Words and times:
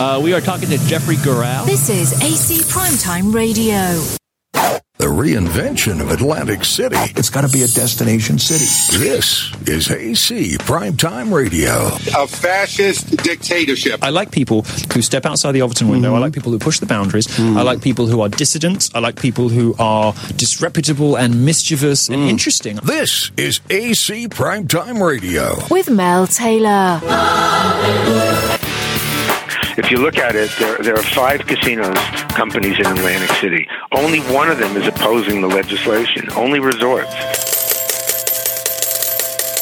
Uh, 0.00 0.20
we 0.22 0.32
are 0.34 0.40
talking 0.40 0.68
to 0.70 0.78
Jeffrey 0.86 1.16
Gural. 1.16 1.64
This 1.66 1.88
is 1.88 2.12
AC 2.22 2.58
Primetime 2.72 3.32
Radio. 3.32 3.78
The 4.98 5.06
reinvention 5.10 6.00
of 6.00 6.10
Atlantic 6.10 6.64
City. 6.64 6.96
It's 7.16 7.28
got 7.28 7.42
to 7.42 7.48
be 7.48 7.62
a 7.62 7.66
destination 7.68 8.38
city. 8.38 8.64
This 8.98 9.52
is 9.68 9.90
AC 9.90 10.56
Primetime 10.58 11.32
Radio. 11.32 11.88
A 12.16 12.26
fascist 12.26 13.16
dictatorship. 13.18 14.02
I 14.02 14.10
like 14.10 14.30
people 14.30 14.62
who 14.92 15.02
step 15.02 15.26
outside 15.26 15.52
the 15.52 15.62
Overton 15.62 15.88
window. 15.88 16.08
Mm-hmm. 16.08 16.16
I 16.16 16.20
like 16.20 16.32
people 16.32 16.52
who 16.52 16.58
push 16.58 16.78
the 16.78 16.86
boundaries. 16.86 17.26
Mm. 17.26 17.56
I 17.56 17.62
like 17.62 17.82
people 17.82 18.06
who 18.06 18.20
are 18.20 18.28
dissidents. 18.28 18.90
I 18.94 19.00
like 19.00 19.20
people 19.20 19.48
who 19.48 19.74
are 19.78 20.12
disreputable 20.36 21.16
and 21.16 21.44
mischievous 21.44 22.08
Mm. 22.08 22.14
and 22.14 22.30
interesting. 22.30 22.76
This 22.76 23.30
is 23.36 23.60
AC 23.70 24.28
Primetime 24.28 25.04
Radio. 25.06 25.54
With 25.70 25.90
Mel 25.90 26.26
Taylor. 26.26 27.00
If 29.76 29.90
you 29.90 29.98
look 29.98 30.18
at 30.18 30.36
it, 30.36 30.50
there, 30.60 30.78
there 30.78 30.94
are 30.94 31.02
five 31.02 31.46
casinos 31.46 31.98
companies 32.28 32.78
in 32.78 32.86
Atlantic 32.86 33.30
City. 33.38 33.66
Only 33.90 34.20
one 34.20 34.48
of 34.48 34.58
them 34.58 34.76
is 34.76 34.86
opposing 34.86 35.40
the 35.40 35.48
legislation. 35.48 36.30
Only 36.36 36.60
resorts. 36.60 37.12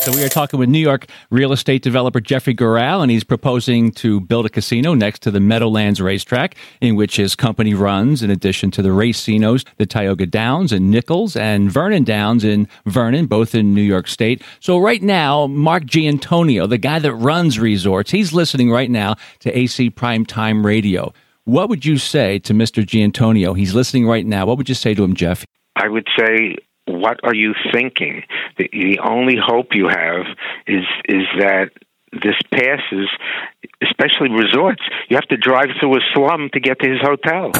So 0.02 0.10
we 0.10 0.24
are 0.24 0.28
talking 0.28 0.58
with 0.58 0.68
New 0.68 0.80
York 0.80 1.06
real 1.30 1.52
estate 1.52 1.80
developer 1.80 2.20
Jeffrey 2.20 2.56
Gural, 2.56 3.02
and 3.02 3.10
he's 3.12 3.22
proposing 3.22 3.92
to 3.92 4.18
build 4.18 4.44
a 4.44 4.48
casino 4.48 4.94
next 4.94 5.22
to 5.22 5.30
the 5.30 5.38
Meadowlands 5.38 6.00
racetrack, 6.00 6.56
in 6.80 6.96
which 6.96 7.14
his 7.14 7.36
company 7.36 7.72
runs, 7.72 8.20
in 8.20 8.28
addition 8.28 8.72
to 8.72 8.82
the 8.82 8.88
racinos, 8.88 9.64
the 9.76 9.86
Tioga 9.86 10.26
Downs 10.26 10.72
and 10.72 10.90
Nichols 10.90 11.36
and 11.36 11.70
Vernon 11.70 12.02
Downs 12.02 12.42
in 12.42 12.66
Vernon, 12.84 13.26
both 13.26 13.54
in 13.54 13.74
New 13.74 13.82
York 13.82 14.08
State. 14.08 14.42
So 14.58 14.76
right 14.76 15.00
now, 15.00 15.46
Mark 15.46 15.84
Giannantonio, 15.84 16.68
the 16.68 16.78
guy 16.78 16.98
that 16.98 17.14
runs 17.14 17.60
resorts, 17.60 18.10
he's 18.10 18.32
listening 18.32 18.72
right 18.72 18.90
now 18.90 19.14
to 19.38 19.56
AC 19.56 19.90
Prime 19.90 20.26
Time 20.26 20.66
Radio. 20.66 21.14
What 21.44 21.68
would 21.68 21.84
you 21.84 21.96
say 21.96 22.40
to 22.40 22.52
Mr. 22.52 22.84
Giannantonio? 22.84 23.56
He's 23.56 23.72
listening 23.72 24.08
right 24.08 24.26
now. 24.26 24.46
What 24.46 24.58
would 24.58 24.68
you 24.68 24.74
say 24.74 24.94
to 24.94 25.04
him, 25.04 25.14
Jeff? 25.14 25.44
I 25.76 25.86
would 25.86 26.08
say, 26.18 26.56
what 26.86 27.20
are 27.22 27.34
you 27.34 27.54
thinking? 27.72 28.22
The, 28.58 28.68
the 28.72 28.98
only 29.02 29.36
hope 29.42 29.68
you 29.72 29.88
have 29.88 30.26
is 30.66 30.84
is 31.08 31.24
that 31.38 31.70
this 32.12 32.36
passes, 32.52 33.08
especially 33.82 34.30
resorts. 34.30 34.82
You 35.08 35.16
have 35.16 35.28
to 35.28 35.36
drive 35.36 35.68
through 35.80 35.96
a 35.96 36.00
slum 36.12 36.50
to 36.52 36.60
get 36.60 36.78
to 36.80 36.88
his 36.88 37.00
hotel. 37.00 37.52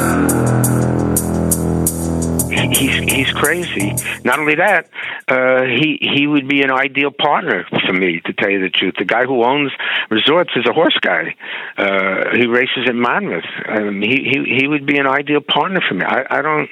He's 2.72 2.94
he's 3.10 3.32
crazy. 3.32 3.94
Not 4.24 4.38
only 4.38 4.56
that, 4.56 4.90
uh, 5.28 5.62
he 5.62 5.98
he 6.00 6.26
would 6.26 6.48
be 6.48 6.62
an 6.62 6.70
ideal 6.70 7.10
partner 7.10 7.64
for 7.86 7.92
me. 7.92 8.20
To 8.26 8.32
tell 8.32 8.50
you 8.50 8.60
the 8.60 8.70
truth, 8.70 8.94
the 8.98 9.04
guy 9.04 9.24
who 9.24 9.42
owns 9.44 9.72
resorts 10.10 10.50
is 10.56 10.66
a 10.68 10.72
horse 10.72 10.96
guy. 11.00 11.34
Uh, 11.76 12.36
he 12.36 12.46
races 12.46 12.84
at 12.88 12.94
Monmouth. 12.94 13.44
Um, 13.68 14.02
he 14.02 14.28
he 14.30 14.58
he 14.60 14.68
would 14.68 14.86
be 14.86 14.98
an 14.98 15.06
ideal 15.06 15.40
partner 15.40 15.80
for 15.86 15.94
me. 15.94 16.04
I, 16.04 16.24
I 16.28 16.42
don't. 16.42 16.68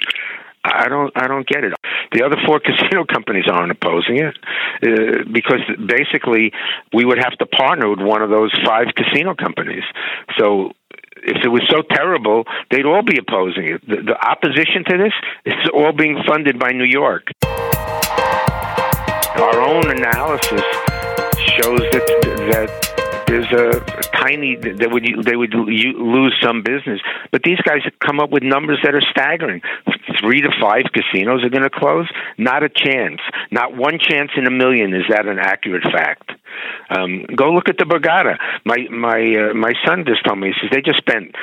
I 0.62 0.89
don't. 0.89 1.11
I 1.16 1.27
don't 1.27 1.47
get 1.47 1.64
it. 1.64 1.72
The 2.12 2.25
other 2.25 2.36
four 2.47 2.61
casino 2.64 3.05
companies 3.05 3.44
aren't 3.50 3.72
opposing 3.72 4.19
it 4.19 4.36
uh, 4.83 5.25
because 5.33 5.61
basically 5.78 6.52
we 6.92 7.05
would 7.05 7.19
have 7.19 7.36
to 7.39 7.47
partner 7.47 7.89
with 7.89 8.00
one 8.00 8.22
of 8.22 8.30
those 8.30 8.52
five 8.64 8.89
casino 8.94 9.34
companies. 9.34 9.84
So 10.39 10.72
if 11.22 11.44
it 11.44 11.48
was 11.48 11.62
so 11.70 11.83
terrible, 11.83 12.44
they'd 12.70 12.84
all 12.84 13.02
be 13.02 13.19
opposing 13.19 13.69
it. 13.69 13.80
The, 13.86 14.02
the 14.02 14.17
opposition 14.17 14.84
to 14.89 14.98
this 14.98 15.12
is 15.47 15.70
all 15.72 15.92
being 15.92 16.22
funded 16.27 16.58
by 16.58 16.72
New 16.72 16.84
York. 16.84 17.28
Our 19.41 19.61
own 19.62 19.91
analysis 19.91 20.62
shows 21.56 21.80
that 21.92 22.05
that 22.52 22.89
there's 23.31 23.53
a, 23.53 24.00
tiny 24.20 24.56
they 24.56 24.86
would 24.86 25.05
they 25.25 25.36
would 25.36 25.55
lose 25.55 26.36
some 26.42 26.62
business, 26.62 27.00
but 27.31 27.42
these 27.42 27.61
guys 27.62 27.81
come 28.05 28.20
up 28.20 28.31
with 28.31 28.42
numbers 28.42 28.78
that 28.83 28.95
are 28.95 29.03
staggering. 29.11 29.62
Three 30.20 30.42
to 30.42 30.50
five 30.61 30.84
casinos 30.92 31.45
are 31.45 31.48
going 31.48 31.62
to 31.62 31.70
close. 31.70 32.08
Not 32.36 32.62
a 32.62 32.69
chance. 32.69 33.20
Not 33.51 33.77
one 33.77 33.98
chance 33.98 34.30
in 34.36 34.46
a 34.46 34.51
million 34.51 34.95
is 34.95 35.05
that 35.08 35.27
an 35.27 35.39
accurate 35.39 35.85
fact. 35.85 36.33
Um, 36.90 37.24
go 37.35 37.52
look 37.52 37.69
at 37.69 37.79
the 37.79 37.85
Borgata. 37.85 38.36
My 38.64 38.86
my 38.90 39.51
uh, 39.51 39.55
my 39.55 39.73
son 39.86 40.05
just 40.07 40.24
told 40.24 40.39
me 40.39 40.48
he 40.48 40.55
says 40.61 40.70
they 40.73 40.83
just 40.83 40.98
spent 40.98 41.35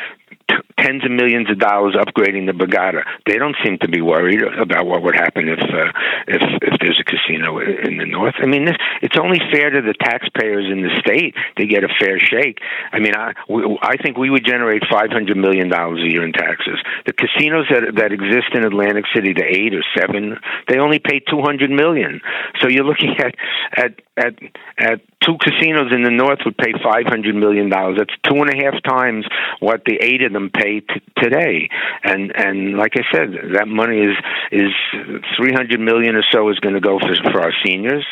tens 0.79 1.03
of 1.03 1.11
millions 1.11 1.49
of 1.49 1.59
dollars 1.59 1.95
upgrading 1.95 2.45
the 2.45 2.53
Borgata. 2.53 3.03
They 3.25 3.37
don't 3.37 3.55
seem 3.63 3.77
to 3.79 3.89
be 3.89 4.01
worried 4.01 4.41
about 4.41 4.85
what 4.85 5.03
would 5.03 5.15
happen 5.15 5.49
if 5.49 5.59
uh, 5.59 5.91
if 6.27 6.41
if 6.61 6.73
there's 6.79 7.01
a 7.01 7.03
casino 7.03 7.59
in 7.59 7.97
the 7.97 8.05
north. 8.05 8.35
I 8.41 8.45
mean, 8.45 8.65
this, 8.65 8.77
it's 9.01 9.17
only 9.17 9.39
fair 9.51 9.69
to 9.69 9.81
the 9.81 9.93
taxpayers 9.93 10.65
in 10.71 10.81
the 10.81 10.93
state 10.99 11.35
to 11.57 11.65
get 11.65 11.83
a 11.83 11.89
fair 11.99 12.19
shake. 12.19 12.59
I 12.91 12.99
mean, 12.99 13.15
I 13.15 13.33
we, 13.49 13.77
I 13.81 13.97
think 13.97 14.17
we 14.17 14.29
would 14.29 14.45
generate 14.45 14.83
five 14.89 15.09
hundred 15.11 15.37
million 15.37 15.69
dollars 15.69 16.01
a 16.01 16.09
year 16.09 16.23
in 16.23 16.33
taxes. 16.33 16.79
The 17.05 17.13
casinos 17.13 17.65
that 17.71 17.95
that 17.95 18.11
exist 18.11 18.53
in 18.53 18.63
Atlantic 18.63 19.05
City, 19.13 19.33
the 19.33 19.45
eight 19.45 19.73
or 19.73 19.83
seven, 19.97 20.37
they 20.67 20.77
only 20.77 20.99
pay 20.99 21.19
two 21.19 21.41
hundred 21.41 21.71
million. 21.71 22.21
So 22.61 22.67
you're 22.67 22.85
looking 22.85 23.15
at 23.17 23.35
at 23.75 24.01
at 24.15 24.33
at 24.77 25.01
two 25.21 25.37
casinos 25.41 25.91
in 25.93 26.03
the 26.03 26.11
north 26.11 26.39
would 26.45 26.57
pay 26.57 26.73
five 26.83 27.05
hundred 27.05 27.35
million 27.35 27.69
dollars. 27.69 27.97
That's 27.97 28.13
two 28.23 28.41
and 28.41 28.49
a 28.49 28.63
half 28.63 28.81
times 28.83 29.25
what 29.59 29.83
the 29.85 29.97
eight 30.01 30.21
of 30.21 30.33
them 30.33 30.49
pay 30.49 30.66
t- 30.75 31.01
today. 31.17 31.69
And 32.03 32.31
and 32.35 32.77
like 32.77 32.93
I 32.95 33.03
said, 33.13 33.33
that 33.55 33.67
money 33.67 33.99
is 33.99 34.15
is 34.51 34.71
three 35.35 35.53
hundred 35.53 35.79
million 35.79 36.15
or 36.15 36.23
so 36.31 36.49
is 36.49 36.59
going 36.59 36.75
to 36.75 36.81
go 36.81 36.99
for 36.99 37.15
for 37.31 37.41
our 37.41 37.53
seniors, 37.65 38.05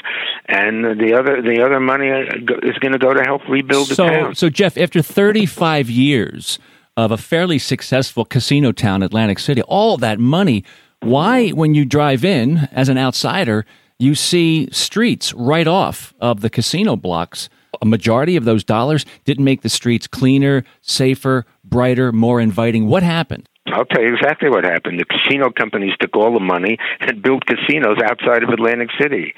and 0.47 0.99
the 0.99 1.16
other 1.17 1.41
the 1.41 1.63
other 1.63 1.79
money 1.79 2.11
uh, 2.11 2.21
is 2.63 2.77
going 2.79 2.93
to 2.93 2.99
go 2.99 3.13
to 3.13 3.23
help 3.23 3.41
rebuild 3.49 3.89
the 3.89 3.95
so, 3.95 4.07
town. 4.07 4.35
So, 4.35 4.49
Jeff, 4.49 4.77
after 4.77 5.01
35 5.01 5.89
years 5.89 6.59
of 6.97 7.11
a 7.11 7.17
fairly 7.17 7.59
successful 7.59 8.25
casino 8.25 8.72
town, 8.72 9.03
Atlantic 9.03 9.39
City, 9.39 9.61
all 9.63 9.97
that 9.97 10.19
money, 10.19 10.63
why, 11.01 11.49
when 11.49 11.75
you 11.75 11.85
drive 11.85 12.25
in 12.25 12.69
as 12.72 12.89
an 12.89 12.97
outsider, 12.97 13.66
you 13.99 14.16
see 14.16 14.69
streets 14.72 15.33
right 15.33 15.67
off 15.67 16.13
of 16.19 16.41
the 16.41 16.49
casino 16.49 16.95
blocks? 16.95 17.49
A 17.81 17.85
majority 17.85 18.35
of 18.35 18.45
those 18.45 18.63
dollars 18.63 19.05
didn't 19.25 19.43
make 19.43 19.61
the 19.61 19.69
streets 19.69 20.07
cleaner, 20.07 20.63
safer, 20.81 21.45
brighter, 21.70 22.12
more 22.12 22.40
inviting. 22.40 22.88
What 22.88 23.03
happened? 23.03 23.48
I'll 23.68 23.86
tell 23.86 24.02
you 24.02 24.14
exactly 24.14 24.50
what 24.50 24.64
happened. 24.64 25.00
The 25.00 25.06
casino 25.06 25.50
companies 25.50 25.94
took 26.00 26.16
all 26.16 26.34
the 26.34 26.40
money 26.40 26.78
and 27.02 27.22
built 27.22 27.46
casinos 27.46 27.98
outside 28.03 28.44
of 28.44 28.50
Atlantic 28.50 28.90
City. 29.02 29.34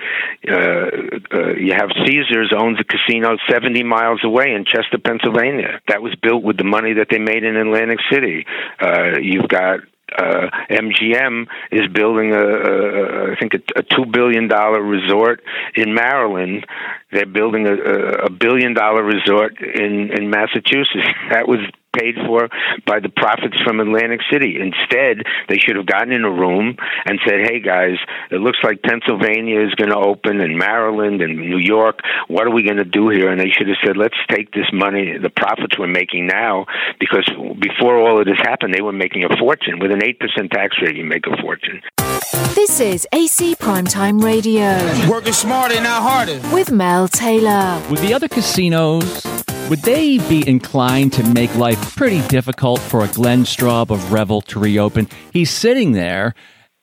Uh, 0.48 0.56
uh, 1.34 1.54
you 1.56 1.74
have 1.74 1.90
Caesars 2.06 2.54
owns 2.56 2.78
a 2.80 2.84
casino 2.84 3.38
70 3.50 3.84
miles 3.84 4.20
away 4.24 4.54
in 4.54 4.66
Chester, 4.66 4.98
Pennsylvania. 4.98 5.80
That 5.88 6.02
was 6.02 6.14
built 6.22 6.44
with 6.44 6.58
the 6.58 6.66
money 6.66 6.94
that 6.94 7.08
they 7.10 7.20
made 7.20 7.44
in 7.44 7.56
Atlantic 7.56 8.00
City. 8.12 8.46
Uh, 8.82 9.18
you've 9.20 9.48
got 9.48 9.80
uh, 10.16 10.48
MGM 10.70 11.48
is 11.72 11.88
building 11.94 12.34
a, 12.34 12.40
a 12.40 13.32
I 13.34 13.36
think 13.40 13.54
a, 13.56 13.80
a 13.80 13.84
two 13.84 14.06
billion 14.06 14.48
dollar 14.48 14.82
resort 14.82 15.42
in 15.76 15.94
Maryland. 15.94 16.66
They're 17.12 17.26
building 17.26 17.68
a, 17.68 18.26
a, 18.26 18.30
billion 18.30 18.74
dollar 18.74 19.04
resort 19.04 19.62
in 19.62 20.12
in 20.12 20.30
Massachusetts. 20.30 21.08
That 21.32 21.48
was 21.48 21.60
paid 21.98 22.16
for 22.26 22.50
by 22.86 23.00
the 23.00 23.10
profits 23.10 23.60
from 23.64 23.80
Atlantic 23.80 24.22
City. 24.32 24.58
Instead, 24.60 25.24
they 25.50 25.58
should 25.58 25.76
have 25.76 25.86
gotten 25.86 26.14
in 26.14 26.24
a 26.24 26.32
room 26.32 26.76
and 27.06 27.20
said, 27.26 27.42
"Hey 27.48 27.60
guys, 27.60 27.98
it 28.32 28.40
looks 28.40 28.60
like 28.64 28.82
Pennsylvania 28.82 29.62
is 29.62 29.74
going 29.76 29.90
to 29.90 29.98
open 29.98 30.42
and 30.42 30.58
Maryland 30.58 31.22
and 31.22 31.38
New 31.38 31.58
York. 31.58 32.00
What 32.28 32.48
are 32.48 32.52
we 32.52 32.64
going 32.64 32.78
to 32.78 32.86
do 32.86 33.10
here?" 33.10 33.30
And 33.30 33.40
they 33.40 33.50
should 33.50 33.68
have 33.68 33.78
said, 33.86 33.98
"Let's 33.98 34.18
take 34.30 34.52
this 34.52 34.70
money, 34.74 35.18
the 35.18 35.30
profits 35.30 35.78
we're 35.78 35.88
making 35.88 36.28
now, 36.28 36.66
because 37.00 37.28
before 37.60 38.00
all 38.00 38.20
of 38.20 38.26
this 38.26 38.40
happened, 38.40 38.74
they 38.74 38.82
were 38.82 38.94
making 38.94 39.24
a 39.24 39.38
fortune. 39.38 39.80
With 39.80 39.92
an 39.92 40.04
eight 40.04 40.20
percent 40.20 40.52
tax 40.52 40.76
rate, 40.82 40.96
you 40.96 41.06
make 41.06 41.26
a 41.28 41.42
fortune." 41.42 41.82
This 42.56 42.80
is 42.80 43.08
AC 43.12 43.56
Primetime 43.56 44.22
Radio 44.22 44.78
Working 45.10 45.34
smarter, 45.34 45.76
not 45.82 46.02
harder. 46.02 46.40
with 46.54 46.72
Mel 46.72 47.08
Taylor. 47.08 47.82
With 47.90 48.02
the 48.02 48.14
other 48.14 48.28
casinos 48.28 49.26
would 49.70 49.80
they 49.80 50.18
be 50.30 50.48
inclined 50.48 51.12
to 51.14 51.24
make 51.34 51.54
life 51.56 51.96
pretty 51.96 52.26
difficult 52.28 52.80
for 52.80 53.04
a 53.04 53.08
Glenn 53.08 53.44
Straub 53.44 53.90
of 53.90 54.14
Revel 54.14 54.42
to 54.44 54.60
reopen? 54.60 55.10
He's 55.34 55.50
sitting 55.52 55.92
there 55.92 56.36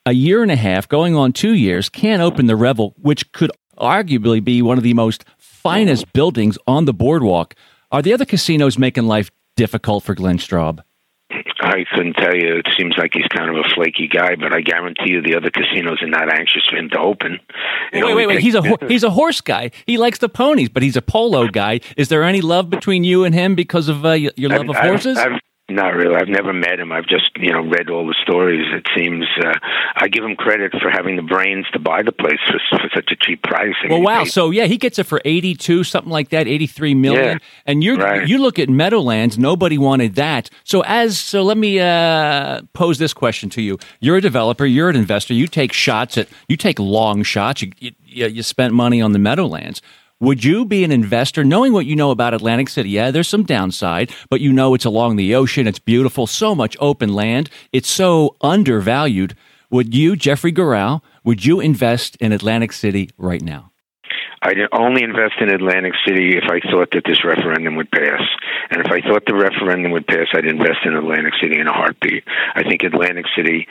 a 0.05 0.13
year 0.13 0.43
and 0.43 0.51
a 0.51 0.57
half, 0.57 0.87
going 0.89 1.17
on 1.17 1.33
two 1.33 1.55
years, 1.55 1.89
can't 1.89 2.21
open 2.21 2.47
the 2.47 2.57
Revel, 2.57 2.95
which 2.99 3.33
could 3.33 3.51
arguably 3.79 4.45
be 4.45 4.61
one 4.61 4.77
of 4.77 4.85
the 4.85 4.93
most 4.93 5.25
finest 5.39 6.13
buildings 6.13 6.59
on 6.67 6.85
the 6.85 6.93
boardwalk. 6.93 7.55
Are 7.91 8.03
the 8.03 8.13
other 8.13 8.27
casinos 8.27 8.79
making 8.79 9.07
life 9.07 9.31
difficult 9.57 10.05
for 10.05 10.15
Glenn 10.15 10.39
Straub? 10.39 10.81
I 11.61 11.85
couldn't 11.95 12.15
tell 12.15 12.35
you. 12.35 12.57
It 12.57 12.67
seems 12.79 12.95
like 12.99 13.13
he's 13.15 13.27
kind 13.29 13.51
of 13.51 13.57
a 13.57 13.69
flaky 13.75 14.09
guy, 14.09 14.35
but 14.37 14.53
I 14.53 14.61
guarantee 14.61 15.11
you 15.13 15.23
the 15.23 15.35
other 15.37 15.51
casinos 15.51 16.03
are 16.03 16.07
not 16.09 16.33
anxious 16.33 16.63
for 16.69 16.77
him 16.77 16.89
to 16.91 16.99
open. 16.99 17.41
It 17.93 18.05
Wait, 18.05 18.15
wait, 18.15 18.27
wait. 18.27 18.41
He's 18.41 18.55
a 18.55 18.63
ho- 18.63 18.79
he's 18.89 19.03
a 19.05 19.11
horse 19.11 19.41
guy. 19.41 19.71
He 19.87 19.97
likes 19.99 20.19
the 20.19 20.29
ponies, 20.29 20.69
but 20.69 20.83
he's 20.83 20.97
a 20.97 21.03
polo 21.03 21.49
guy. 21.49 21.81
Is 21.97 22.09
there 22.09 22.23
any 22.25 22.41
love 22.41 22.71
between 22.71 23.05
you 23.05 23.25
and 23.25 23.35
him 23.35 23.55
because 23.55 23.89
of 23.89 24.05
uh, 24.05 24.13
your 24.13 24.51
love 24.51 24.61
I've- 24.61 24.69
of 24.71 24.77
I've- 24.77 24.89
horses? 24.89 25.19
I've- 25.19 25.39
Not 25.75 25.95
really. 25.95 26.15
I've 26.15 26.29
never 26.29 26.53
met 26.53 26.79
him. 26.79 26.93
I've 26.93 27.07
just 27.09 27.31
you 27.37 27.53
know 27.53 27.63
read 27.63 27.91
all 27.91 28.07
the 28.07 28.15
stories. 28.23 28.65
It 28.73 28.87
seems 28.97 29.25
uh, 29.45 29.55
I 29.97 30.07
give 30.07 30.23
him 30.23 30.37
credit 30.37 30.71
for 30.81 30.89
having 30.89 31.17
the 31.17 31.23
brains 31.23 31.67
to 31.73 31.81
buy 31.81 32.03
the 32.03 32.13
place 32.13 32.39
for, 32.47 32.61
for 32.79 32.89
such 32.95 33.11
a 33.11 33.17
cheap 33.17 33.43
price. 33.43 33.75
I 33.83 33.89
Well, 33.89 33.97
mean, 33.99 34.05
wow. 34.05 34.23
they- 34.23 34.31
So 34.31 34.51
yeah, 34.51 34.67
he 34.67 34.77
gets 34.77 35.01
it 35.01 35.05
for 35.05 35.21
eighty-two, 35.25 35.83
something 35.83 36.13
like 36.13 36.29
that, 36.29 36.47
eighty-three 36.47 36.95
million. 36.95 37.39
Yeah, 37.39 37.47
and 37.67 37.83
you 37.83 37.97
right. 37.97 38.29
you 38.29 38.39
look 38.39 38.61
at 38.61 38.69
Meadowlands. 38.69 39.37
Nobody 39.37 39.77
wanted 39.77 40.15
that. 40.15 40.49
So 40.63 40.83
as 40.87 41.19
so, 41.19 41.43
let 41.43 41.59
me 41.59 41.81
uh, 41.81 42.63
pose 42.73 42.99
this 42.99 43.13
question 43.13 43.51
to 43.51 43.61
you. 43.63 43.79
You're 43.99 44.19
a 44.19 44.21
developer. 44.21 44.65
You're 44.67 44.91
an 44.91 44.97
investor. 44.97 45.35
You 45.35 45.49
take 45.49 45.73
shots 45.73 46.17
at 46.17 46.29
you 46.49 46.57
take 46.57 46.79
long 46.79 47.25
shots. 47.25 47.63
You 47.63 47.73
you, 47.81 48.27
you 48.29 48.43
spent 48.45 48.75
money 48.75 49.03
on 49.03 49.11
the 49.11 49.19
Meadowlands. 49.19 49.83
Would 50.25 50.43
you 50.43 50.65
be 50.65 50.85
an 50.85 50.91
investor, 50.91 51.45
knowing 51.45 51.75
what 51.75 51.85
you 51.85 51.95
know 51.95 52.11
about 52.11 52.33
Atlantic 52.33 52.71
City? 52.71 52.89
Yeah, 52.89 53.11
there's 53.11 53.29
some 53.29 53.43
downside, 53.43 54.11
but 54.31 54.41
you 54.41 54.55
know 54.55 54.73
it's 54.73 54.87
along 54.87 55.17
the 55.17 55.35
ocean. 55.35 55.67
It's 55.67 55.79
beautiful, 55.79 56.27
so 56.27 56.55
much 56.55 56.79
open 56.81 57.13
land. 57.13 57.51
It's 57.73 57.91
so 57.91 58.35
undervalued. 58.41 59.37
Would 59.69 59.95
you, 59.95 60.17
Jeffrey 60.17 60.51
Gural, 60.51 61.03
would 61.25 61.45
you 61.45 61.61
invest 61.61 62.17
in 62.21 62.33
Atlantic 62.33 62.73
City 62.73 63.11
right 63.19 63.43
now? 63.43 63.71
I'd 64.41 64.57
only 64.73 65.03
invest 65.03 65.35
in 65.43 65.51
Atlantic 65.51 65.93
City 66.07 66.39
if 66.39 66.45
I 66.45 66.59
thought 66.71 66.93
that 66.93 67.03
this 67.05 67.23
referendum 67.23 67.77
would 67.77 67.91
pass. 67.91 68.23
And 68.71 68.81
if 68.81 68.91
I 68.91 69.03
thought 69.03 69.25
the 69.27 69.35
referendum 69.35 69.93
would 69.93 70.07
pass, 70.07 70.29
I'd 70.33 70.47
invest 70.47 70.87
in 70.87 70.95
Atlantic 70.97 71.35
City 71.39 71.61
in 71.61 71.67
a 71.67 71.73
heartbeat. 71.73 72.25
I 72.55 72.63
think 72.63 72.83
Atlantic 72.83 73.27
City 73.37 73.69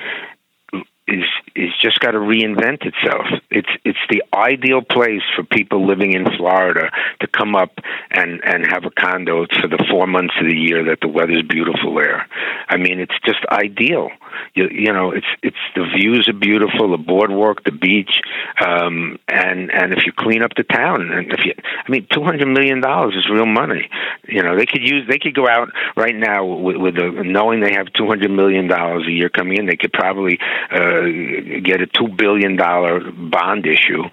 is 1.08 1.26
is 1.56 1.70
just 1.82 2.00
got 2.00 2.12
to 2.12 2.20
reinvent 2.20 2.86
itself. 2.86 3.28
It's 3.52 3.70
it's 3.84 4.00
the 4.10 4.24
ideal 4.34 4.82
place 4.82 5.22
for 5.36 5.44
people 5.44 5.86
living 5.86 6.14
in 6.14 6.26
Florida 6.38 6.90
to 7.20 7.28
come 7.28 7.56
up 7.56 7.72
and 8.12 8.42
and 8.44 8.66
have 8.66 8.86
a 8.86 8.92
condo 8.92 9.46
for 9.60 9.68
the 9.68 9.84
four 9.90 10.08
months 10.08 10.34
of 10.40 10.48
the 10.48 10.56
year 10.56 10.86
that 10.86 11.00
the 11.02 11.10
weather's 11.10 11.44
beautiful 11.44 11.94
there. 11.96 12.28
I 12.70 12.78
mean, 12.78 13.00
it's 13.00 13.18
just 13.26 13.40
ideal. 13.52 14.10
You, 14.56 14.70
you 14.72 14.94
know, 14.94 15.12
it's 15.12 15.28
it's 15.42 15.58
the 15.76 15.86
views 15.96 16.28
are 16.28 16.34
beautiful, 16.34 16.92
the 16.92 16.98
boardwalk, 16.98 17.64
the 17.64 17.72
beach, 17.72 18.22
um, 18.66 19.20
and 19.28 19.72
and 19.72 19.94
if 19.94 20.06
you 20.06 20.14
clean 20.14 20.42
up 20.42 20.52
the 20.56 20.64
town, 20.64 21.12
and 21.12 21.32
if 21.32 21.46
you, 21.46 21.54
I 21.58 21.92
mean, 21.92 22.08
two 22.12 22.24
hundred 22.24 22.48
million 22.48 22.82
dollars 22.82 23.16
is 23.16 23.30
real 23.30 23.46
money. 23.46 23.90
You 24.28 24.42
know, 24.42 24.56
they 24.58 24.66
could 24.66 24.82
use 24.82 25.08
they 25.08 25.20
could 25.20 25.36
go 25.36 25.48
out 25.48 25.70
right 25.98 26.16
now 26.16 26.46
with, 26.46 26.78
with 26.78 26.96
the, 26.96 27.24
knowing 27.24 27.60
they 27.62 27.74
have 27.74 27.92
two 27.94 28.08
hundred 28.08 28.32
million 28.32 28.68
dollars 28.68 29.06
a 29.08 29.12
year 29.12 29.30
coming 29.30 29.58
in. 29.58 29.66
They 29.66 29.76
could 29.76 29.94
probably 29.94 30.40
uh, 30.72 30.93
Uh, 30.94 31.60
get 31.64 31.82
a 31.82 31.88
two 31.88 32.08
billion 32.08 32.56
dollar 32.56 33.00
bond 33.12 33.66
issue 33.66 34.04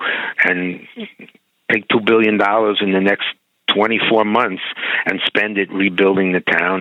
and 0.45 0.87
take 1.71 1.87
two 1.89 2.01
billion 2.01 2.39
dollars 2.39 2.79
in 2.81 2.93
the 2.93 3.01
next 3.01 3.27
twenty 3.67 4.01
four 4.09 4.25
months 4.25 4.63
and 5.05 5.21
spend 5.27 5.59
it 5.59 5.71
rebuilding 5.73 6.33
the 6.33 6.41
town. 6.41 6.81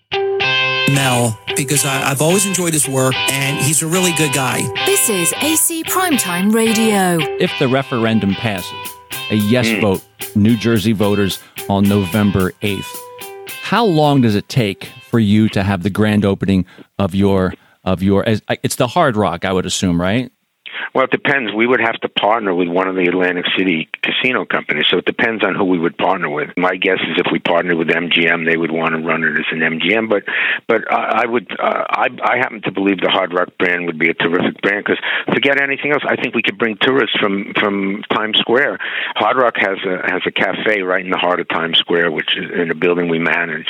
Mel, 0.94 1.38
because 1.56 1.86
I, 1.86 2.10
I've 2.10 2.22
always 2.22 2.46
enjoyed 2.46 2.74
his 2.74 2.88
work 2.88 3.14
and 3.32 3.58
he's 3.58 3.82
a 3.82 3.88
really 3.88 4.14
good 4.14 4.34
guy. 4.34 4.62
This 4.86 5.10
is 5.10 5.34
AC 5.42 5.84
Primetime 5.84 6.54
Radio. 6.54 7.18
If 7.40 7.52
the 7.60 7.68
referendum 7.68 8.34
passes, 8.34 8.72
a 9.32 9.36
yes 9.36 9.70
hmm. 9.70 9.82
vote, 9.82 10.06
New 10.36 10.56
Jersey 10.56 10.94
voters 10.94 11.40
on 11.68 11.84
November 11.84 12.52
8th, 12.62 12.96
how 13.62 13.84
long 13.86 14.22
does 14.22 14.36
it 14.36 14.48
take 14.50 14.86
for 15.10 15.20
you 15.20 15.50
to 15.50 15.64
have 15.64 15.84
the 15.84 15.90
grand 15.90 16.26
opening 16.26 16.66
of 16.98 17.14
your 17.14 17.54
of 17.84 18.04
your 18.04 18.24
it's 18.26 18.76
the 18.76 18.88
Hard 18.88 19.16
Rock, 19.16 19.46
I 19.46 19.54
would 19.54 19.66
assume, 19.66 20.00
right? 20.00 20.32
Well, 20.94 21.06
it 21.06 21.12
depends. 21.12 21.54
We 21.54 21.68
would 21.68 21.82
have 21.82 22.00
to 22.02 22.10
partner 22.10 22.54
with 22.54 22.68
one 22.68 22.88
of 22.88 22.96
the 22.96 23.06
Atlantic 23.06 23.46
City 23.58 23.90
casino 24.02 24.46
companies, 24.46 24.86
so 24.90 24.98
it 24.98 25.06
depends 25.06 25.44
on 25.44 25.56
who 25.56 25.66
we 25.66 25.78
would 25.78 25.98
partner 25.98 26.30
with. 26.30 26.50
My 26.58 26.76
guess 26.76 26.98
is 27.02 27.18
if 27.18 27.28
we 27.32 27.40
partnered 27.40 27.78
with 27.78 27.90
MGM, 27.90 28.50
they 28.50 28.58
would 28.58 28.72
want 28.72 28.96
to 28.96 29.02
run 29.02 29.24
it 29.24 29.38
as 29.38 29.46
an 29.52 29.60
MGM. 29.60 30.10
But, 30.10 30.24
but 30.68 30.92
I 30.92 31.24
I 31.24 31.26
would, 31.26 31.52
uh, 31.52 31.84
I, 31.90 32.08
I 32.24 32.38
happen 32.38 32.62
to 32.64 32.72
believe 32.72 33.02
the 33.02 33.10
Hard 33.10 33.34
Rock 33.34 33.50
brand 33.60 33.86
would 33.88 34.00
be 34.00 34.10
a 34.10 34.14
terrific 34.14 34.62
brand 34.62 34.86
because 34.86 35.00
forget 35.34 35.62
anything 35.62 35.92
else. 35.92 36.04
I 36.08 36.16
think 36.16 36.34
we 36.34 36.42
could 36.42 36.58
bring 36.58 36.78
tourists 36.82 37.18
from 37.20 37.54
from 37.60 38.04
Times 38.12 38.38
Square. 38.40 38.80
Hard 39.16 39.38
Rock 39.38 39.56
has 39.58 39.78
a 39.86 40.12
has 40.12 40.22
a 40.26 40.32
cafe 40.32 40.82
right 40.82 41.04
in 41.04 41.12
the 41.12 41.18
heart 41.18 41.40
of 41.40 41.50
Times 41.50 41.78
Square, 41.78 42.12
which 42.12 42.38
is 42.38 42.46
in 42.52 42.72
a 42.72 42.76
building 42.76 43.10
we 43.10 43.20
manage, 43.20 43.68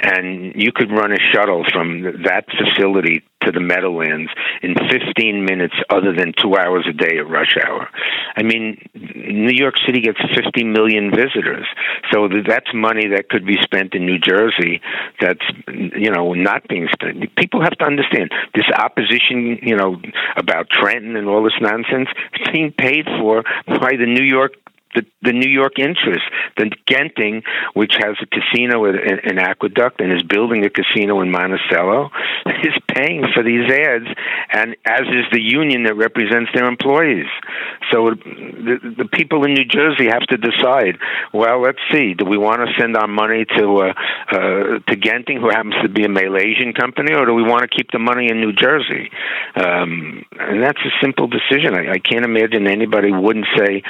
and 0.00 0.54
you 0.56 0.72
could 0.72 0.90
run 0.90 1.12
a 1.12 1.18
shuttle 1.32 1.64
from 1.72 2.02
that 2.24 2.46
facility 2.48 3.22
to 3.42 3.52
the 3.52 3.60
Meadowlands 3.60 4.30
in 4.62 4.74
15 4.74 5.44
minutes, 5.44 5.74
other 5.90 6.12
than 6.16 6.32
two 6.40 6.56
hours 6.56 6.86
a 6.88 6.92
day 6.92 7.18
at 7.18 7.28
rush 7.28 7.54
hour. 7.64 7.88
I 8.36 8.42
mean, 8.42 8.80
New 8.94 9.54
York 9.54 9.74
City 9.86 10.00
gets 10.00 10.18
50 10.34 10.64
million 10.64 11.10
visitors, 11.10 11.66
so 12.12 12.28
that's 12.28 12.66
money 12.74 13.08
that 13.08 13.28
could 13.28 13.46
be 13.46 13.56
spent 13.62 13.94
in 13.94 14.06
New 14.06 14.18
Jersey. 14.18 14.80
That's 15.20 15.44
you 15.68 16.10
know 16.10 16.34
not 16.34 16.66
being 16.68 16.88
spent. 16.92 17.34
People 17.36 17.62
have 17.62 17.76
to 17.78 17.84
understand 17.84 18.30
this 18.54 18.66
opposition, 18.76 19.58
you 19.62 19.76
know, 19.76 20.00
about 20.36 20.68
Trenton 20.70 21.16
and 21.16 21.28
all 21.28 21.42
this 21.42 21.58
nonsense. 21.60 22.08
It's 22.34 22.50
being 22.50 22.72
paid 22.72 23.06
for 23.18 23.42
by 23.66 23.96
the 23.98 24.06
New 24.06 24.24
York 24.24 24.54
the, 24.96 25.04
the 25.22 25.32
New 25.32 25.48
York 25.50 25.78
interest, 25.78 26.24
the 26.56 26.70
Genting, 26.90 27.42
which 27.74 27.94
has 27.98 28.16
a 28.20 28.26
casino 28.26 28.86
in, 28.86 28.96
in 29.24 29.38
Aqueduct 29.38 30.00
and 30.00 30.12
is 30.12 30.22
building 30.22 30.64
a 30.64 30.70
casino 30.70 31.20
in 31.20 31.30
Monticello, 31.30 32.10
is 32.64 32.74
paying 32.88 33.24
for 33.34 33.42
these 33.42 33.70
ads, 33.70 34.06
and 34.52 34.76
as 34.84 35.02
is 35.02 35.26
the 35.30 35.40
union 35.40 35.84
that 35.84 35.94
represents 35.94 36.50
their 36.54 36.66
employees. 36.66 37.26
So 37.92 38.10
the, 38.10 38.94
the 38.98 39.08
people 39.12 39.44
in 39.44 39.54
New 39.54 39.64
Jersey 39.64 40.06
have 40.06 40.26
to 40.28 40.36
decide. 40.36 40.98
Well, 41.32 41.60
let's 41.60 41.78
see. 41.92 42.14
Do 42.14 42.24
we 42.24 42.38
want 42.38 42.62
to 42.62 42.72
send 42.80 42.96
our 42.96 43.08
money 43.08 43.44
to 43.58 43.64
uh, 43.76 43.92
uh, 44.32 44.80
to 44.88 44.96
Genting, 44.96 45.40
who 45.40 45.50
happens 45.50 45.74
to 45.82 45.88
be 45.88 46.04
a 46.04 46.08
Malaysian 46.08 46.72
company, 46.72 47.12
or 47.14 47.26
do 47.26 47.34
we 47.34 47.42
want 47.42 47.62
to 47.62 47.68
keep 47.68 47.90
the 47.92 47.98
money 47.98 48.28
in 48.30 48.40
New 48.40 48.52
Jersey? 48.52 49.10
Um, 49.54 50.24
and 50.38 50.62
that's 50.62 50.80
a 50.80 50.92
simple 51.02 51.28
decision. 51.28 51.74
I, 51.74 51.92
I 51.92 51.98
can't 51.98 52.24
imagine 52.24 52.66
anybody 52.66 53.12
wouldn't 53.12 53.46
say 53.56 53.82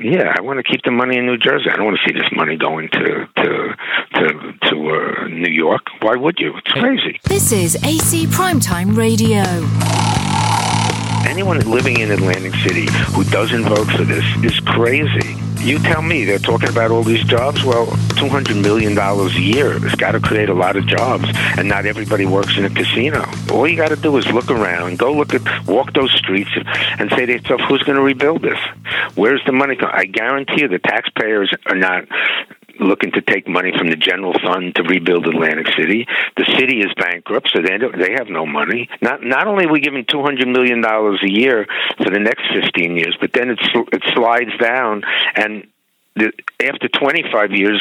yeah, 0.00 0.34
I 0.36 0.40
want 0.40 0.58
to 0.58 0.62
keep 0.62 0.82
the 0.82 0.90
money 0.90 1.16
in 1.18 1.26
New 1.26 1.36
Jersey. 1.36 1.70
I 1.70 1.76
don't 1.76 1.84
want 1.84 1.98
to 2.02 2.08
see 2.08 2.18
this 2.18 2.30
money 2.32 2.56
going 2.56 2.88
to 2.88 3.28
to 3.36 3.76
to 4.14 4.52
to 4.70 4.90
uh, 4.90 5.28
New 5.28 5.52
York. 5.52 5.82
Why 6.00 6.16
would 6.16 6.38
you? 6.38 6.56
It's 6.56 6.72
crazy. 6.72 7.20
This 7.24 7.52
is 7.52 7.76
AC 7.84 8.26
Primetime 8.26 8.96
Radio. 8.96 9.42
Anyone 11.28 11.60
living 11.70 12.00
in 12.00 12.10
Atlantic 12.10 12.54
City 12.56 12.86
who 13.12 13.24
doesn't 13.24 13.64
vote 13.64 13.88
for 13.90 14.04
this 14.04 14.24
is 14.42 14.58
crazy. 14.60 15.49
You 15.60 15.78
tell 15.78 16.00
me 16.00 16.24
they're 16.24 16.38
talking 16.38 16.70
about 16.70 16.90
all 16.90 17.02
these 17.02 17.22
jobs. 17.24 17.62
Well, 17.62 17.86
two 18.16 18.28
hundred 18.28 18.56
million 18.56 18.94
dollars 18.94 19.36
a 19.36 19.40
year 19.40 19.78
has 19.78 19.94
got 19.94 20.12
to 20.12 20.20
create 20.20 20.48
a 20.48 20.54
lot 20.54 20.74
of 20.74 20.86
jobs, 20.86 21.26
and 21.58 21.68
not 21.68 21.84
everybody 21.84 22.24
works 22.24 22.56
in 22.56 22.64
a 22.64 22.70
casino. 22.70 23.24
All 23.52 23.68
you 23.68 23.76
got 23.76 23.88
to 23.88 23.96
do 23.96 24.16
is 24.16 24.26
look 24.32 24.50
around, 24.50 24.98
go 24.98 25.12
look 25.12 25.34
at, 25.34 25.66
walk 25.66 25.92
those 25.92 26.12
streets, 26.12 26.50
and 26.98 27.10
say 27.10 27.26
to 27.26 27.32
yourself, 27.34 27.60
"Who's 27.68 27.82
going 27.82 27.96
to 27.96 28.02
rebuild 28.02 28.40
this? 28.40 28.58
Where's 29.16 29.42
the 29.44 29.52
money?" 29.52 29.76
go-" 29.76 29.90
I 29.92 30.06
guarantee 30.06 30.62
you, 30.62 30.68
the 30.68 30.78
taxpayers 30.78 31.54
are 31.66 31.76
not 31.76 32.04
looking 32.80 33.12
to 33.12 33.20
take 33.20 33.46
money 33.48 33.72
from 33.76 33.88
the 33.88 33.96
general 33.96 34.32
fund 34.42 34.74
to 34.76 34.82
rebuild 34.82 35.26
Atlantic 35.26 35.68
City. 35.78 36.06
The 36.36 36.46
city 36.58 36.80
is 36.80 36.92
bankrupt, 36.96 37.50
so 37.54 37.62
they 37.62 37.78
they 37.78 38.12
have 38.18 38.28
no 38.28 38.46
money. 38.46 38.88
Not 39.00 39.22
not 39.22 39.46
only 39.46 39.66
are 39.66 39.72
we 39.72 39.80
giving 39.80 40.04
two 40.04 40.22
hundred 40.22 40.48
million 40.48 40.80
dollars 40.80 41.20
a 41.22 41.30
year 41.30 41.66
for 41.98 42.10
the 42.10 42.18
next 42.20 42.44
fifteen 42.52 42.96
years, 42.96 43.16
but 43.20 43.32
then 43.32 43.50
it 43.50 43.60
it 43.92 44.02
slides 44.14 44.56
down, 44.58 45.02
and 45.36 45.66
the, 46.16 46.32
after 46.60 46.88
twenty 46.88 47.24
five 47.30 47.52
years. 47.52 47.80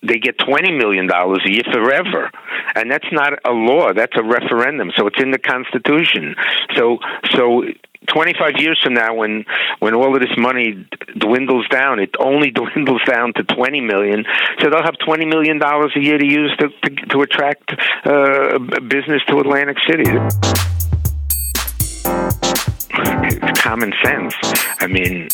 They 0.00 0.18
get 0.18 0.38
twenty 0.38 0.70
million 0.70 1.08
dollars 1.08 1.42
a 1.44 1.50
year 1.50 1.64
forever, 1.72 2.30
and 2.76 2.88
that's 2.88 3.10
not 3.10 3.32
a 3.44 3.50
law. 3.50 3.92
That's 3.92 4.16
a 4.16 4.22
referendum, 4.22 4.92
so 4.96 5.08
it's 5.08 5.20
in 5.20 5.32
the 5.32 5.40
Constitution. 5.40 6.36
So, 6.76 6.98
so 7.32 7.64
25 8.08 8.54
years 8.58 8.78
from 8.82 8.94
now 8.94 9.14
when 9.14 9.44
when 9.78 9.94
all 9.94 10.14
of 10.14 10.20
this 10.20 10.36
money 10.36 10.86
dwindles 11.16 11.66
down 11.68 11.98
it 11.98 12.10
only 12.18 12.50
dwindles 12.58 13.02
down 13.06 13.32
to 13.34 13.42
20 13.44 13.80
million. 13.80 14.24
So 14.60 14.70
they'll 14.70 14.82
have 14.82 14.98
20 14.98 15.26
million 15.26 15.58
dollars 15.58 15.92
a 15.96 16.00
year 16.00 16.18
to 16.18 16.26
use 16.26 16.56
to 16.58 16.68
to, 16.68 16.90
to 17.06 17.22
attract 17.22 17.72
uh, 18.04 18.58
business 18.80 19.22
to 19.28 19.38
Atlantic 19.38 19.76
City 19.88 20.04
common 23.56 23.92
sense 24.02 24.34
i 24.80 24.86
mean 24.86 25.28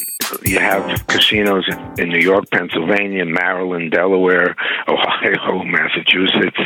you 0.44 0.58
have 0.58 1.06
casinos 1.06 1.66
in 1.98 2.08
New 2.08 2.18
York, 2.18 2.44
Pennsylvania, 2.50 3.24
Maryland, 3.24 3.92
Delaware, 3.92 4.56
Ohio, 4.88 5.64
Massachusetts. 5.64 6.58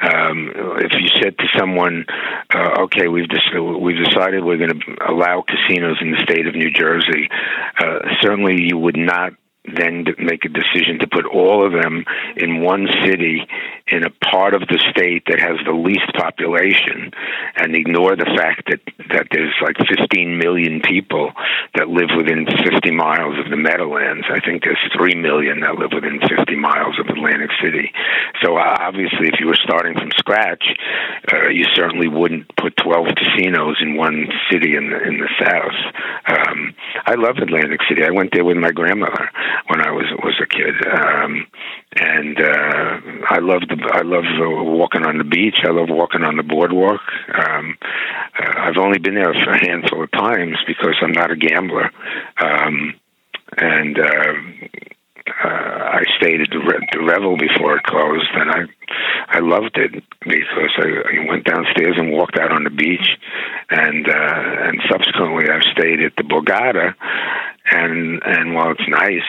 Um, 0.00 0.52
if 0.78 0.92
you 0.92 1.08
said 1.20 1.36
to 1.38 1.44
someone, 1.56 2.06
uh, 2.54 2.82
"Okay, 2.82 3.08
we've 3.08 3.28
just 3.28 3.46
we've 3.54 4.04
decided 4.04 4.44
we're 4.44 4.58
going 4.58 4.80
to 4.80 4.96
allow 5.08 5.42
casinos 5.42 5.98
in 6.00 6.12
the 6.12 6.22
state 6.22 6.46
of 6.46 6.54
New 6.54 6.70
Jersey," 6.70 7.28
uh, 7.78 7.98
certainly 8.20 8.62
you 8.62 8.78
would 8.78 8.96
not 8.96 9.32
then 9.76 10.04
make 10.18 10.44
a 10.44 10.48
decision 10.48 10.98
to 11.00 11.06
put 11.06 11.26
all 11.26 11.64
of 11.64 11.72
them 11.72 12.04
in 12.36 12.62
one 12.62 12.86
city 13.04 13.46
in 13.90 14.04
a 14.04 14.10
part 14.10 14.54
of 14.54 14.62
the 14.68 14.78
state 14.90 15.24
that 15.26 15.40
has 15.40 15.56
the 15.64 15.72
least 15.72 16.12
population 16.14 17.10
and 17.56 17.74
ignore 17.74 18.16
the 18.16 18.28
fact 18.36 18.68
that, 18.68 18.80
that 19.08 19.26
there's 19.32 19.54
like 19.62 19.76
15 19.88 20.38
million 20.38 20.80
people 20.80 21.32
that 21.74 21.88
live 21.88 22.10
within 22.16 22.46
50 22.46 22.90
miles 22.90 23.38
of 23.38 23.50
the 23.50 23.56
Meadowlands. 23.56 24.26
I 24.28 24.40
think 24.40 24.64
there's 24.64 24.80
3 24.96 25.14
million 25.16 25.60
that 25.60 25.76
live 25.76 25.92
within 25.92 26.20
50 26.20 26.56
miles 26.56 26.98
of 27.00 27.08
Atlantic 27.08 27.50
City. 27.62 27.92
So 28.42 28.56
uh, 28.56 28.76
obviously, 28.80 29.28
if 29.28 29.40
you 29.40 29.46
were 29.46 29.58
starting 29.62 29.94
from 29.94 30.10
scratch, 30.18 30.64
uh, 31.32 31.48
you 31.48 31.64
certainly 31.74 32.08
wouldn't 32.08 32.54
put 32.56 32.76
12 32.76 33.08
casinos 33.16 33.76
in 33.80 33.96
one 33.96 34.28
city 34.50 34.76
in 34.76 34.90
the, 34.90 35.00
in 35.02 35.18
the 35.18 35.30
South. 35.40 35.78
Um, 36.28 36.74
I 37.06 37.14
love 37.14 37.36
Atlantic 37.40 37.80
City. 37.88 38.04
I 38.04 38.10
went 38.10 38.32
there 38.32 38.44
with 38.44 38.56
my 38.56 38.70
grandmother 38.70 39.30
when 39.66 39.80
I 39.80 39.90
was 39.90 40.06
was 40.22 40.40
a 40.42 40.46
kid, 40.46 40.74
um, 40.86 41.46
and 41.96 42.40
uh, 42.40 43.00
I 43.28 43.38
love 43.38 43.62
the 43.68 43.90
I 43.92 44.02
love 44.02 44.24
walking 44.66 45.04
on 45.04 45.18
the 45.18 45.24
beach. 45.24 45.58
I 45.64 45.70
love 45.70 45.88
walking 45.90 46.24
on 46.24 46.36
the 46.36 46.42
boardwalk. 46.42 47.00
Um, 47.34 47.76
uh, 48.38 48.52
I've 48.56 48.78
only 48.78 48.98
been 48.98 49.14
there 49.14 49.30
a 49.30 49.66
handful 49.66 50.02
of 50.02 50.10
times 50.12 50.56
because 50.66 50.94
I'm 51.02 51.12
not 51.12 51.30
a 51.30 51.36
gambler, 51.36 51.90
um, 52.40 52.94
and. 53.56 53.98
Uh, 53.98 54.32
uh, 55.44 55.48
I 55.48 56.02
stayed 56.18 56.40
at 56.40 56.50
the, 56.50 56.60
the 56.92 57.04
Revel 57.04 57.36
before 57.36 57.76
it 57.76 57.84
closed, 57.84 58.30
and 58.34 58.50
I 58.50 58.62
I 59.28 59.40
loved 59.40 59.76
it 59.76 59.92
because 60.20 60.72
I, 60.78 60.88
I 60.88 61.28
went 61.28 61.44
downstairs 61.44 61.96
and 61.98 62.12
walked 62.12 62.38
out 62.38 62.52
on 62.52 62.64
the 62.64 62.70
beach, 62.70 63.16
and 63.70 64.08
uh, 64.08 64.68
and 64.68 64.80
subsequently 64.90 65.50
I've 65.50 65.66
stayed 65.72 66.02
at 66.02 66.16
the 66.16 66.24
Borgata, 66.24 66.94
and 67.70 68.22
and 68.24 68.54
while 68.54 68.72
it's 68.72 68.88
nice, 68.88 69.28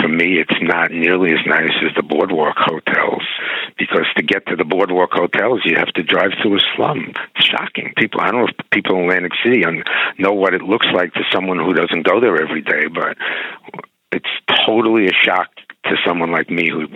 for 0.00 0.08
me 0.08 0.38
it's 0.38 0.62
not 0.62 0.90
nearly 0.90 1.32
as 1.32 1.44
nice 1.46 1.74
as 1.82 1.94
the 1.96 2.02
boardwalk 2.02 2.56
hotels 2.56 3.22
because 3.78 4.06
to 4.16 4.22
get 4.22 4.46
to 4.46 4.56
the 4.56 4.64
boardwalk 4.64 5.10
hotels 5.12 5.62
you 5.64 5.76
have 5.76 5.92
to 5.94 6.02
drive 6.02 6.30
through 6.40 6.56
a 6.56 6.60
slum. 6.76 7.12
It's 7.36 7.46
shocking. 7.46 7.92
People, 7.96 8.20
I 8.20 8.30
don't 8.30 8.42
know 8.42 8.48
if 8.48 8.70
people 8.70 8.96
in 8.96 9.04
Atlantic 9.04 9.32
City 9.44 9.64
know 10.18 10.32
what 10.32 10.54
it 10.54 10.62
looks 10.62 10.86
like 10.94 11.12
to 11.14 11.22
someone 11.32 11.58
who 11.58 11.74
doesn't 11.74 12.06
go 12.06 12.20
there 12.20 12.40
every 12.40 12.62
day, 12.62 12.86
but 12.86 13.16
it's 14.12 14.64
totally 14.66 15.06
a 15.06 15.12
shock 15.12 15.50
to 15.84 15.96
someone 16.06 16.30
like 16.30 16.50
me 16.50 16.68
who 16.70 16.86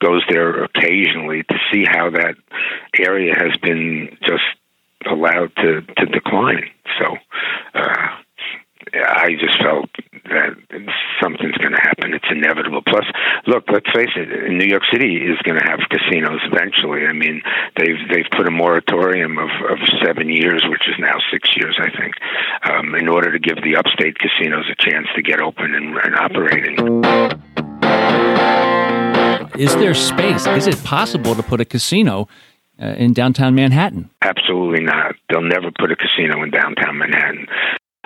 goes 0.00 0.22
there 0.28 0.64
occasionally 0.64 1.42
to 1.44 1.54
see 1.72 1.84
how 1.84 2.10
that 2.10 2.34
area 2.98 3.34
has 3.36 3.56
been 3.58 4.16
just 4.22 4.42
allowed 5.08 5.54
to 5.56 5.82
to 5.82 6.06
decline. 6.06 6.70
So 6.98 7.16
uh, 7.74 8.08
I 8.94 9.34
just 9.40 9.58
felt 9.62 9.90
that 10.30 10.54
something's 11.20 11.56
going 11.58 11.72
to 11.72 11.82
happen. 11.82 12.14
It's 12.14 12.28
inevitable. 12.30 12.82
Plus, 12.86 13.04
look, 13.46 13.64
let's 13.70 13.90
face 13.92 14.14
it. 14.16 14.50
New 14.50 14.66
York 14.66 14.82
City 14.92 15.16
is 15.16 15.38
going 15.42 15.58
to 15.58 15.66
have 15.66 15.80
casinos 15.90 16.40
eventually. 16.46 17.06
I 17.06 17.12
mean, 17.12 17.42
they've 17.76 17.98
they've 18.10 18.30
put 18.30 18.46
a 18.46 18.50
moratorium 18.50 19.38
of, 19.38 19.50
of 19.70 19.78
seven 20.04 20.28
years, 20.28 20.64
which 20.68 20.88
is 20.88 20.94
now 20.98 21.18
six 21.32 21.56
years, 21.56 21.76
I 21.80 21.90
think, 21.98 22.14
um, 22.62 22.94
in 22.94 23.08
order 23.08 23.32
to 23.32 23.38
give 23.38 23.62
the 23.62 23.76
upstate 23.76 24.18
casinos 24.18 24.66
a 24.70 24.76
chance 24.78 25.06
to 25.16 25.22
get 25.22 25.40
open 25.40 25.74
and, 25.74 25.96
and 25.98 26.14
operating. 26.14 26.76
Is 29.58 29.74
there 29.76 29.94
space? 29.94 30.46
Is 30.46 30.66
it 30.66 30.82
possible 30.84 31.34
to 31.34 31.42
put 31.42 31.60
a 31.60 31.64
casino 31.64 32.28
uh, 32.80 32.86
in 32.98 33.12
downtown 33.14 33.54
Manhattan? 33.54 34.10
Absolutely 34.22 34.84
not. 34.84 35.14
They'll 35.30 35.42
never 35.42 35.70
put 35.70 35.90
a 35.90 35.96
casino 35.96 36.42
in 36.42 36.50
downtown 36.50 36.98
Manhattan. 36.98 37.46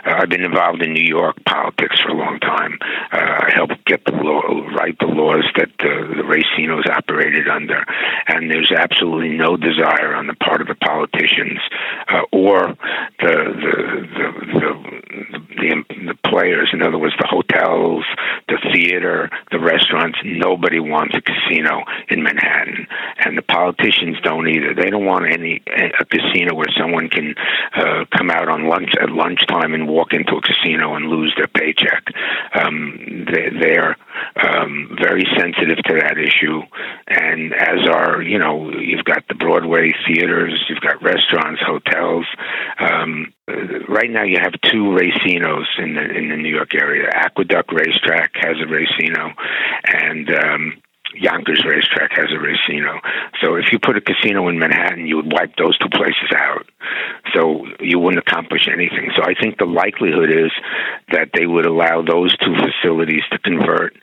Uh, 0.05 0.15
I've 0.19 0.29
been 0.29 0.45
involved 0.45 0.83
in 0.83 0.93
New 0.93 1.07
York 1.07 1.37
politics 1.45 2.01
for 2.01 2.11
a 2.11 2.15
long 2.15 2.39
time. 2.41 2.79
Uh, 3.13 3.17
I 3.19 3.51
helped 3.55 3.85
get 3.85 4.05
the 4.05 4.13
law, 4.13 4.43
write 4.75 4.99
the 4.99 5.07
laws 5.07 5.45
that 5.57 5.71
uh, 5.81 6.07
the 6.17 6.25
racinos 6.25 6.89
operated 6.89 7.49
under, 7.49 7.85
and 8.29 8.51
there's 8.51 8.73
absolutely 8.73 9.37
no 9.37 9.57
desire 9.57 10.15
on 10.15 10.27
the 10.27 10.35
part 10.35 10.61
of 10.61 10.69
the 10.69 10.75
politicians 10.75 11.61
uh, 12.09 12.23
or 12.33 12.77
the 13.21 13.35
the 13.63 13.77
the, 14.17 14.61
the 14.61 15.41
the, 15.61 15.85
the 16.07 16.15
players. 16.29 16.71
In 16.73 16.83
other 16.83 16.99
words, 16.99 17.15
the 17.19 17.27
hotels, 17.29 18.05
the 18.49 18.59
theater, 18.73 19.29
the 19.51 19.59
restaurants. 19.59 20.19
Nobody 20.25 20.81
wants 20.81 21.15
a 21.15 21.21
casino 21.21 21.85
in 22.09 22.23
Manhattan, 22.23 22.87
and 23.19 23.37
the 23.37 23.43
politicians 23.43 24.17
don't 24.23 24.49
either. 24.49 24.75
They 24.75 24.91
don't 24.91 25.05
want 25.05 25.27
any 25.31 25.63
a 25.69 26.05
casino 26.05 26.55
where 26.55 26.71
someone 26.79 27.09
can 27.09 27.35
uh, 27.75 28.05
come 28.17 28.31
out 28.31 28.49
on 28.49 28.67
lunch 28.67 28.91
at 29.01 29.11
lunchtime 29.11 29.75
and 29.75 29.89
walk 29.91 30.13
into 30.13 30.37
a 30.37 30.43
casino 30.43 30.95
and 30.95 31.07
lose 31.07 31.35
their 31.37 31.49
paycheck. 31.49 32.05
Um, 32.55 33.27
they, 33.27 33.51
they're 33.61 33.97
um, 34.37 34.97
very 35.01 35.27
sensitive 35.37 35.79
to 35.85 35.95
that 36.01 36.19
issue, 36.19 36.63
and 37.09 37.55
as 37.55 37.89
are 37.89 38.23
you 38.23 38.39
know 38.39 38.71
you've 38.71 39.05
got 39.05 39.27
the 39.29 39.35
Broadway 39.35 39.93
theaters, 40.07 40.65
you've 40.69 40.81
got 40.81 41.03
restaurants, 41.03 41.61
hotels. 41.65 42.27
Um, 42.79 43.33
right 43.89 44.11
now, 44.11 44.25
you 44.25 44.39
have 44.41 44.53
two 44.63 44.97
racinos 44.97 45.67
in 45.79 45.95
the 45.95 46.03
in 46.03 46.29
the 46.29 46.37
New 46.37 46.55
York 46.55 46.75
area. 46.75 47.09
Aqueduct 47.13 47.73
Racetrack 47.73 48.33
has 48.37 48.57
a 48.61 48.67
racino, 48.67 49.33
and 49.85 50.31
um, 50.31 50.83
Yonkers 51.15 51.65
Racetrack 51.67 52.13
has 52.13 52.31
a 52.31 52.39
racino. 52.39 53.01
So 53.43 53.57
if 53.57 53.73
you 53.73 53.79
put 53.79 53.97
a 53.97 54.01
casino 54.01 54.49
in 54.49 54.59
Manhattan, 54.59 55.07
you 55.07 55.17
would 55.17 55.33
wipe 55.33 55.57
those 55.57 55.77
two 55.79 55.89
places 55.91 56.31
out. 56.37 56.67
So 57.35 57.67
you 57.81 57.99
wouldn't 57.99 58.23
accomplish 58.27 58.69
anything. 58.69 59.11
So 59.17 59.23
I 59.23 59.35
think 59.35 59.59
the 59.59 59.67
likelihood 59.67 60.31
is 60.31 60.51
that 61.13 61.31
they 61.35 61.47
would 61.47 61.67
allow 61.67 62.03
those 62.03 62.37
two 62.39 62.55
facilities 62.55 63.23
to 63.31 63.39
convert 63.39 63.95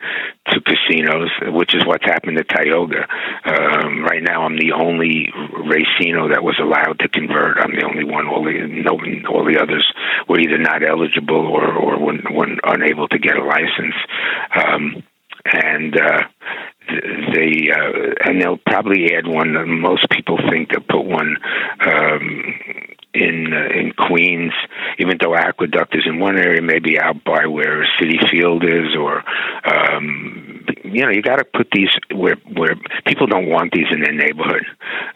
to 0.52 0.62
casinos, 0.62 1.30
which 1.54 1.76
is 1.76 1.86
what's 1.86 2.06
happened 2.06 2.38
at 2.38 2.48
Tioga. 2.50 3.08
Um, 3.46 4.04
right 4.04 4.24
now, 4.24 4.44
I'm 4.44 4.58
the 4.58 4.72
only 4.74 5.32
racino 5.68 6.32
that 6.32 6.44
was 6.44 6.60
allowed 6.60 7.00
to 7.00 7.10
convert. 7.10 7.58
I'm 7.58 7.76
the 7.76 7.86
only 7.86 8.04
one. 8.04 8.28
All 8.28 8.44
the 8.44 8.68
no, 8.68 9.00
all 9.30 9.46
the 9.46 9.60
others 9.62 9.86
were 10.28 10.40
either 10.40 10.58
not 10.58 10.84
eligible 10.84 11.48
or 11.48 11.74
or 11.74 12.00
were, 12.00 12.20
were 12.32 12.48
unable 12.64 13.08
to 13.10 13.20
get 13.20 13.36
a 13.36 13.44
license. 13.44 13.96
Um, 14.56 15.04
and 15.54 15.96
uh, 16.00 16.24
they 17.34 17.70
uh, 17.72 18.14
and 18.26 18.42
they'll 18.42 18.60
probably 18.66 19.14
add 19.14 19.28
one. 19.28 19.80
Most 19.80 20.10
people 20.10 20.38
think 20.50 20.70
they'll 20.70 20.82
put 20.82 21.06
one 21.06 21.36
um, 21.86 22.54
in 23.14 23.54
uh, 23.54 23.80
in 23.80 23.94
Queens, 23.94 24.54
even 25.00 25.18
though 25.22 25.36
Aqueduct 25.36 25.96
is 25.96 26.04
in 26.06 26.20
one 26.20 26.38
area, 26.38 26.62
maybe 26.62 27.00
out 27.00 27.24
by 27.24 27.46
where 27.48 27.86
Citi 28.00 28.30
Field 28.30 28.64
is, 28.64 28.96
or 28.98 29.24
um, 29.66 30.47
you 30.94 31.04
know, 31.04 31.10
you 31.10 31.22
got 31.22 31.38
to 31.38 31.46
put 31.46 31.68
these 31.72 31.90
where 32.14 32.36
where 32.56 32.76
people 33.06 33.28
don't 33.28 33.50
want 33.50 33.72
these 33.72 33.88
in 33.92 34.02
their 34.02 34.14
neighborhood. 34.14 34.66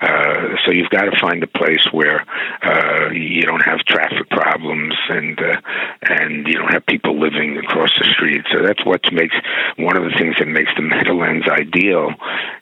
Uh, 0.01 0.55
so 0.65 0.71
you've 0.71 0.89
got 0.89 1.05
to 1.05 1.19
find 1.19 1.43
a 1.43 1.47
place 1.47 1.85
where 1.91 2.25
uh, 2.63 3.09
you 3.11 3.41
don't 3.43 3.61
have 3.61 3.79
traffic 3.79 4.29
problems 4.29 4.93
and 5.09 5.39
uh, 5.39 5.61
and 6.01 6.47
you 6.47 6.53
don't 6.53 6.73
have 6.73 6.85
people 6.85 7.19
living 7.19 7.57
across 7.57 7.91
the 7.99 8.05
street. 8.13 8.45
So 8.51 8.61
that's 8.63 8.83
what 8.85 9.01
makes 9.11 9.35
one 9.77 9.97
of 9.97 10.03
the 10.03 10.15
things 10.17 10.35
that 10.39 10.47
makes 10.47 10.71
the 10.75 10.83
Meadowlands 10.83 11.47
ideal 11.47 12.11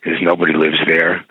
is 0.05 0.17
nobody 0.21 0.53
lives 0.53 0.79
there 0.87 1.25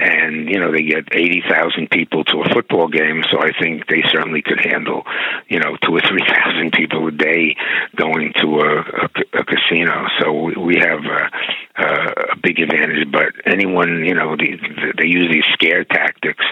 and 0.00 0.48
you 0.48 0.58
know 0.58 0.72
they 0.72 0.82
get 0.82 1.04
eighty 1.12 1.42
thousand 1.48 1.90
people 1.90 2.24
to 2.24 2.40
a 2.40 2.48
football 2.54 2.88
game. 2.88 3.22
So 3.30 3.38
I 3.38 3.52
think 3.60 3.86
they 3.86 4.02
certainly 4.10 4.42
could 4.42 4.60
handle, 4.64 5.04
you 5.48 5.58
know, 5.58 5.76
two 5.84 5.94
or 5.94 6.00
three 6.00 6.24
thousand 6.26 6.72
people 6.76 7.06
a 7.08 7.12
day 7.12 7.56
going 7.96 8.32
to 8.40 8.46
a, 8.60 8.78
a, 8.80 9.40
a 9.40 9.44
casino. 9.44 10.06
So 10.20 10.60
we 10.60 10.76
have 10.80 11.00
a, 11.04 12.32
a 12.32 12.36
big 12.42 12.58
advantage. 12.60 13.12
But 13.12 13.34
anyone, 13.44 14.04
you 14.04 14.14
know, 14.14 14.36
the, 14.36 14.94
they 14.96 15.06
use 15.06 15.30
these 15.30 15.44
scare 15.52 15.84
tactics 15.84 16.44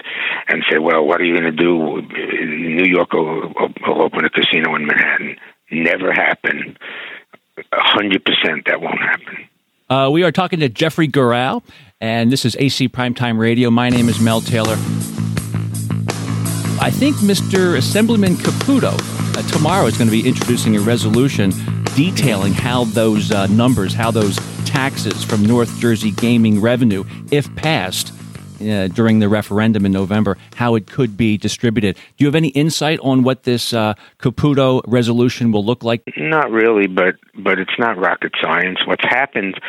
and 0.47 0.63
say, 0.69 0.77
"Well, 0.77 1.05
what 1.05 1.19
are 1.19 1.25
you 1.25 1.33
going 1.39 1.55
to 1.55 1.63
do? 1.63 2.01
New 2.01 2.85
York 2.85 3.13
will, 3.13 3.53
will 3.87 4.01
open 4.01 4.25
a 4.25 4.29
casino 4.29 4.75
in 4.75 4.85
Manhattan." 4.85 5.37
Never 5.71 6.11
happen. 6.11 6.77
A 7.57 7.63
hundred 7.71 8.23
percent, 8.25 8.65
that 8.65 8.81
won't 8.81 8.99
happen. 8.99 9.49
Uh, 9.89 10.09
we 10.11 10.23
are 10.23 10.31
talking 10.31 10.59
to 10.59 10.69
Jeffrey 10.69 11.07
Gural, 11.07 11.63
and 12.01 12.31
this 12.31 12.45
is 12.45 12.55
AC 12.57 12.87
Primetime 12.89 13.37
Radio. 13.37 13.69
My 13.69 13.89
name 13.89 14.07
is 14.07 14.19
Mel 14.21 14.39
Taylor. 14.39 14.75
I 16.81 16.89
think 16.91 17.17
Mr. 17.17 17.77
Assemblyman 17.77 18.35
Caputo 18.35 18.93
uh, 19.37 19.41
tomorrow 19.49 19.85
is 19.85 19.97
going 19.97 20.07
to 20.07 20.11
be 20.11 20.25
introducing 20.25 20.77
a 20.77 20.79
resolution 20.79 21.51
detailing 21.95 22.53
how 22.53 22.85
those 22.85 23.31
uh, 23.31 23.47
numbers, 23.47 23.93
how 23.93 24.11
those 24.11 24.37
taxes 24.65 25.25
from 25.25 25.43
North 25.43 25.77
Jersey 25.79 26.11
gaming 26.11 26.61
revenue, 26.61 27.03
if 27.31 27.53
passed, 27.55 28.13
uh, 28.61 28.87
during 28.87 29.19
the 29.19 29.29
referendum 29.29 29.85
in 29.85 29.91
November 29.91 30.37
how 30.55 30.75
it 30.75 30.87
could 30.87 31.17
be 31.17 31.37
distributed. 31.37 31.95
Do 31.95 32.23
you 32.23 32.27
have 32.27 32.35
any 32.35 32.49
insight 32.49 32.99
on 33.01 33.23
what 33.23 33.43
this 33.43 33.73
uh, 33.73 33.93
Caputo 34.19 34.81
resolution 34.87 35.51
will 35.51 35.65
look 35.65 35.83
like? 35.83 36.03
Not 36.17 36.51
really, 36.51 36.87
but 36.87 37.15
but 37.37 37.59
it's 37.59 37.77
not 37.79 37.97
rocket 37.97 38.33
science. 38.41 38.79
What's 38.85 39.03
happened 39.03 39.59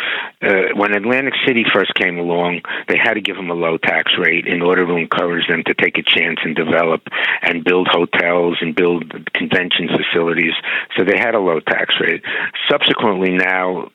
uh, 0.42 0.74
when 0.74 0.92
Atlantic 0.92 1.34
City 1.46 1.64
first 1.72 1.94
came 1.94 2.18
along, 2.18 2.62
they 2.88 2.96
had 2.96 3.14
to 3.14 3.20
give 3.20 3.36
them 3.36 3.50
a 3.50 3.54
low 3.54 3.78
tax 3.78 4.12
rate 4.18 4.46
in 4.46 4.62
order 4.62 4.86
to 4.86 4.96
encourage 4.96 5.46
them 5.48 5.62
to 5.66 5.74
take 5.74 5.98
a 5.98 6.02
chance 6.02 6.38
and 6.42 6.56
develop 6.56 7.02
and 7.42 7.64
build 7.64 7.88
hotels 7.88 8.58
and 8.60 8.74
build 8.74 9.04
convention 9.34 9.88
facilities. 9.88 10.54
So 10.96 11.04
they 11.04 11.18
had 11.18 11.34
a 11.34 11.40
low 11.40 11.60
tax 11.60 11.94
rate. 12.00 12.22
Subsequently, 12.68 13.30
now 13.30 13.90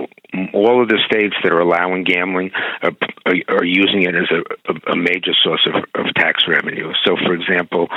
all 0.53 0.81
of 0.81 0.89
the 0.89 0.99
states 1.05 1.35
that 1.43 1.51
are 1.51 1.59
allowing 1.59 2.03
gambling 2.03 2.51
are, 2.81 2.91
are, 3.25 3.35
are 3.59 3.65
using 3.65 4.03
it 4.03 4.15
as 4.15 4.29
a, 4.31 4.91
a 4.91 4.95
major 4.95 5.33
source 5.43 5.67
of, 5.67 5.83
of 5.95 6.13
tax 6.15 6.43
revenue. 6.47 6.91
So, 7.03 7.15
for 7.15 7.33
example, 7.33 7.87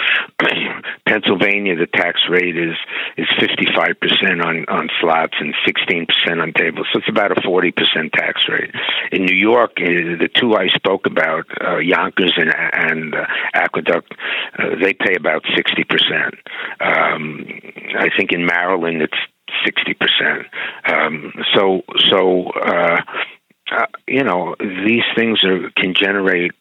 Pennsylvania, 1.07 1.77
the 1.77 1.87
tax 1.87 2.21
rate 2.31 2.57
is 2.57 2.77
is 3.17 3.27
55% 3.41 4.45
on, 4.45 4.65
on 4.69 4.89
slots 5.01 5.35
and 5.41 5.55
16% 5.67 6.41
on 6.41 6.53
tables. 6.53 6.87
So 6.93 7.01
it's 7.01 7.09
about 7.09 7.33
a 7.33 7.41
40% 7.41 8.13
tax 8.13 8.43
rate. 8.49 8.71
In 9.11 9.25
New 9.25 9.37
York, 9.37 9.73
uh, 9.79 10.19
the 10.19 10.29
two 10.33 10.55
I 10.55 10.69
spoke 10.69 11.07
about, 11.07 11.47
uh, 11.61 11.79
Yonkers 11.79 12.33
and, 12.37 12.53
and 12.55 13.15
uh, 13.15 13.27
Aqueduct, 13.55 14.15
uh, 14.59 14.77
they 14.81 14.95
pay 14.95 15.17
about 15.17 15.43
60%. 15.45 16.39
Um, 16.81 17.47
I 17.99 18.09
think 18.17 18.33
in 18.33 18.47
Maryland, 18.47 19.03
it's 19.03 19.19
sixty 19.65 19.95
percent. 19.95 20.47
Um, 20.87 21.33
so 21.55 21.83
so 22.11 22.51
uh, 22.51 23.01
uh, 23.71 23.87
you 24.07 24.25
know 24.25 24.55
these 24.61 25.05
things 25.17 25.43
are 25.45 25.71
can 25.77 25.95
generate 25.95 26.53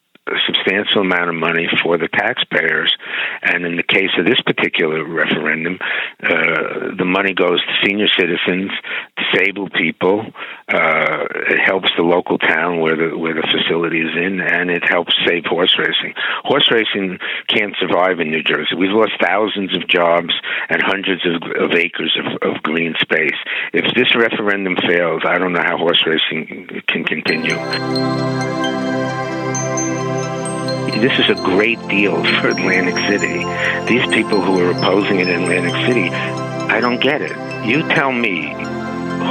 substantial 0.45 1.01
amount 1.01 1.29
of 1.29 1.35
money 1.35 1.67
for 1.83 1.97
the 1.97 2.07
taxpayers. 2.07 2.95
And 3.41 3.65
in 3.65 3.75
the 3.75 3.83
case 3.83 4.11
of 4.17 4.25
this 4.25 4.41
particular 4.41 5.03
referendum, 5.03 5.79
uh, 6.23 6.95
the 6.97 7.05
money 7.05 7.33
goes 7.33 7.61
to 7.63 7.73
senior 7.85 8.07
citizens, 8.17 8.71
disabled 9.15 9.73
people. 9.73 10.25
Uh, 10.67 11.23
it 11.49 11.59
helps 11.63 11.89
the 11.95 12.03
local 12.03 12.37
town 12.37 12.79
where 12.81 12.95
the 12.95 13.17
where 13.17 13.33
the 13.33 13.47
facility 13.47 14.01
is 14.01 14.13
in, 14.15 14.41
and 14.41 14.69
it 14.69 14.83
helps 14.87 15.13
save 15.25 15.45
horse 15.45 15.75
racing. 15.79 16.13
Horse 16.43 16.69
racing 16.71 17.19
can't 17.47 17.75
survive 17.79 18.19
in 18.19 18.31
New 18.31 18.43
Jersey. 18.43 18.75
We've 18.77 18.91
lost 18.91 19.13
thousands 19.21 19.75
of 19.75 19.87
jobs 19.87 20.33
and 20.69 20.81
hundreds 20.81 21.25
of, 21.25 21.41
of 21.55 21.71
acres 21.73 22.17
of, 22.19 22.55
of 22.55 22.63
green 22.63 22.95
space. 22.99 23.37
If 23.73 23.93
this 23.95 24.15
referendum 24.15 24.75
fails, 24.87 25.23
I 25.25 25.37
don't 25.37 25.53
know 25.53 25.63
how 25.63 25.77
horse 25.77 26.03
racing 26.05 26.83
can 26.87 27.03
continue 27.03 27.55
this 30.99 31.19
is 31.19 31.29
a 31.29 31.35
great 31.35 31.79
deal 31.87 32.15
for 32.15 32.49
Atlantic 32.49 32.95
City. 33.07 33.43
These 33.87 34.07
people 34.13 34.41
who 34.41 34.59
are 34.59 34.71
opposing 34.71 35.19
it 35.19 35.27
in 35.27 35.43
Atlantic 35.43 35.73
City, 35.85 36.09
I 36.09 36.79
don't 36.79 36.99
get 36.99 37.21
it. 37.21 37.35
You 37.65 37.83
tell 37.89 38.11
me 38.11 38.53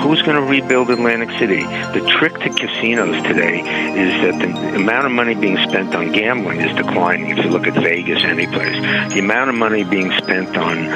who's 0.02 0.22
going 0.22 0.36
to 0.36 0.42
rebuild 0.42 0.90
Atlantic 0.90 1.30
City? 1.38 1.62
The 1.62 2.06
trick 2.18 2.34
to 2.40 2.50
casinos 2.50 3.22
today 3.24 3.60
is 3.60 4.12
that 4.22 4.38
the 4.38 4.76
amount 4.76 5.06
of 5.06 5.12
money 5.12 5.34
being 5.34 5.56
spent 5.68 5.94
on 5.94 6.12
gambling 6.12 6.60
is 6.60 6.74
declining. 6.76 7.30
If 7.30 7.44
you 7.44 7.50
look 7.50 7.66
at 7.66 7.74
Vegas, 7.74 8.22
any 8.24 8.46
place, 8.46 8.76
the 9.12 9.18
amount 9.18 9.50
of 9.50 9.56
money 9.56 9.84
being 9.84 10.12
spent 10.12 10.56
on 10.56 10.86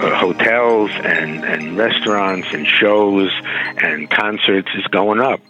uh, 0.00 0.18
hotels 0.18 0.90
and, 0.94 1.44
and 1.44 1.76
restaurants 1.76 2.48
and 2.52 2.66
shows 2.66 3.30
and 3.76 4.10
concerts 4.10 4.68
is 4.74 4.86
going 4.86 5.20
up. 5.20 5.40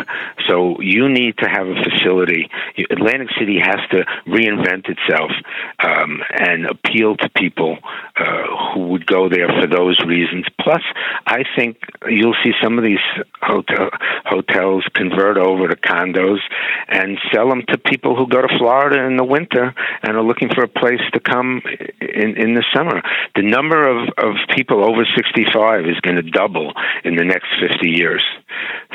So 0.49 0.81
you 0.81 1.09
need 1.09 1.39
to 1.39 1.49
have 1.49 1.69
a 1.69 1.75
facility. 1.83 2.51
Atlantic 2.91 3.29
City 3.39 3.61
has 3.61 3.79
to 3.91 4.05
reinvent 4.27 4.89
itself 4.89 5.31
um, 5.79 6.21
and 6.31 6.67
appeal 6.67 7.17
to 7.17 7.29
people 7.31 7.79
uh, 8.17 8.73
who 8.75 8.89
would 8.89 9.07
go 9.07 9.29
there 9.29 9.49
for 9.49 9.67
those 9.67 10.01
reasons. 10.05 10.47
Plus, 10.61 10.83
I 11.27 11.45
think 11.57 11.79
you'll 12.09 12.37
see 12.43 12.53
some 12.63 12.79
of 12.79 12.85
these 12.85 13.00
hotel, 13.43 13.91
hotels 14.25 14.85
convert 14.95 15.37
over 15.37 15.69
to 15.69 15.77
condos 15.77 16.41
and 16.89 17.19
sell 17.33 17.49
them 17.49 17.63
to 17.69 17.79
people 17.79 18.17
who 18.17 18.27
go 18.27 18.41
to 18.41 18.59
Florida 18.59 19.05
in 19.05 19.17
the 19.17 19.25
winter 19.25 19.75
and 20.03 20.17
are 20.17 20.23
looking 20.23 20.49
for 20.55 20.65
a 20.65 20.69
place 20.69 21.01
to 21.13 21.21
come 21.21 21.63
in, 22.01 22.37
in 22.37 22.55
the 22.55 22.65
summer. 22.75 23.03
The 23.37 23.43
number 23.43 23.89
of, 23.89 24.09
of 24.19 24.35
people 24.57 24.85
over 24.85 25.05
65 25.17 25.87
is 25.87 26.01
going 26.01 26.17
to 26.17 26.23
double 26.23 26.73
in 27.05 27.17
the 27.17 27.25
next 27.25 27.49
50 27.61 27.89
years. 27.89 28.25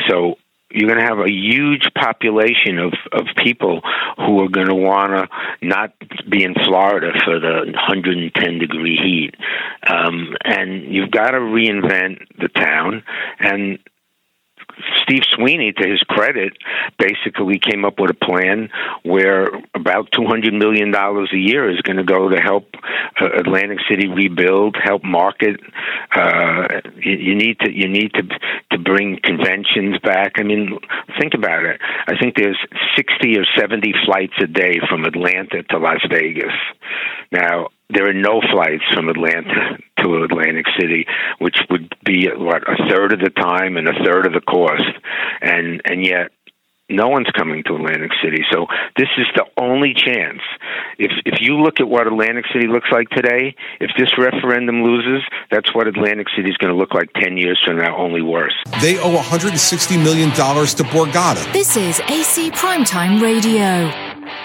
So 0.09 0.35
you're 0.75 0.89
going 0.89 0.99
to 0.99 1.07
have 1.07 1.19
a 1.19 1.31
huge 1.31 1.87
population 1.95 2.79
of, 2.79 2.93
of 3.13 3.27
people 3.37 3.81
who 4.17 4.41
are 4.43 4.49
going 4.49 4.67
to 4.67 4.75
want 4.75 5.11
to 5.11 5.65
not 5.65 5.93
be 6.29 6.43
in 6.43 6.53
Florida 6.53 7.11
for 7.23 7.39
the 7.39 7.71
110 7.71 8.59
degree 8.59 8.97
heat. 8.97 9.35
Um, 9.87 10.35
and 10.43 10.93
you've 10.93 11.11
got 11.11 11.31
to 11.31 11.39
reinvent 11.39 12.27
the 12.39 12.49
town. 12.49 13.03
And 13.39 13.79
Steve 15.03 15.23
Sweeney, 15.35 15.71
to 15.73 15.87
his 15.87 16.01
credit, 16.07 16.53
basically 16.97 17.59
came 17.59 17.85
up 17.85 17.99
with 17.99 18.11
a 18.11 18.25
plan 18.25 18.69
where 19.03 19.47
about 19.73 20.11
two 20.11 20.25
hundred 20.25 20.53
million 20.53 20.91
dollars 20.91 21.29
a 21.33 21.37
year 21.37 21.69
is 21.69 21.81
going 21.81 21.97
to 21.97 22.03
go 22.03 22.29
to 22.29 22.37
help 22.37 22.67
uh, 23.21 23.29
Atlantic 23.37 23.79
City 23.89 24.07
rebuild, 24.07 24.75
help 24.81 25.03
market. 25.03 25.59
Uh, 26.15 26.67
you, 26.97 27.13
you 27.13 27.35
need 27.35 27.59
to 27.59 27.71
you 27.71 27.87
need 27.87 28.11
to 28.13 28.23
to 28.71 28.77
bring 28.77 29.19
conventions 29.23 29.97
back. 30.03 30.33
I 30.37 30.43
mean, 30.43 30.77
think 31.19 31.33
about 31.33 31.63
it. 31.65 31.79
I 32.07 32.17
think 32.19 32.35
there's 32.35 32.59
sixty 32.95 33.37
or 33.37 33.45
seventy 33.57 33.93
flights 34.05 34.33
a 34.41 34.47
day 34.47 34.79
from 34.89 35.05
Atlanta 35.05 35.63
to 35.63 35.77
Las 35.77 36.01
Vegas. 36.09 36.53
Now, 37.31 37.69
there 37.89 38.09
are 38.09 38.13
no 38.13 38.41
flights 38.51 38.83
from 38.93 39.09
Atlanta 39.09 39.77
to 39.99 40.23
Atlantic 40.23 40.65
City, 40.79 41.05
which 41.39 41.57
would 41.69 41.95
be 42.03 42.27
what 42.35 42.63
a 42.67 42.89
third 42.89 43.13
of 43.13 43.19
the 43.19 43.29
time 43.29 43.77
and 43.77 43.87
a 43.87 44.03
third 44.03 44.25
of 44.25 44.33
the 44.33 44.41
cost, 44.41 44.83
and 45.41 45.81
and 45.85 46.05
yet 46.05 46.31
no 46.89 47.07
one's 47.07 47.29
coming 47.35 47.63
to 47.63 47.75
Atlantic 47.75 48.11
City. 48.23 48.43
So 48.51 48.67
this 48.97 49.07
is 49.17 49.25
the 49.35 49.45
only 49.57 49.93
chance. 49.93 50.41
If 50.99 51.11
if 51.25 51.39
you 51.41 51.57
look 51.57 51.79
at 51.79 51.87
what 51.87 52.07
Atlantic 52.07 52.45
City 52.53 52.67
looks 52.67 52.89
like 52.91 53.09
today, 53.09 53.55
if 53.79 53.91
this 53.97 54.11
referendum 54.17 54.83
loses, 54.83 55.23
that's 55.51 55.73
what 55.73 55.87
Atlantic 55.87 56.27
City 56.35 56.49
is 56.49 56.57
going 56.57 56.71
to 56.71 56.77
look 56.77 56.93
like 56.93 57.11
10 57.13 57.37
years 57.37 57.59
from 57.65 57.77
now, 57.77 57.97
only 57.97 58.21
worse. 58.21 58.53
They 58.81 58.99
owe 58.99 59.13
160 59.15 59.97
million 59.97 60.29
dollars 60.31 60.73
to 60.75 60.83
Borgata. 60.83 61.51
This 61.53 61.75
is 61.75 61.99
AC 62.01 62.51
Primetime 62.51 63.21
Radio. 63.21 63.91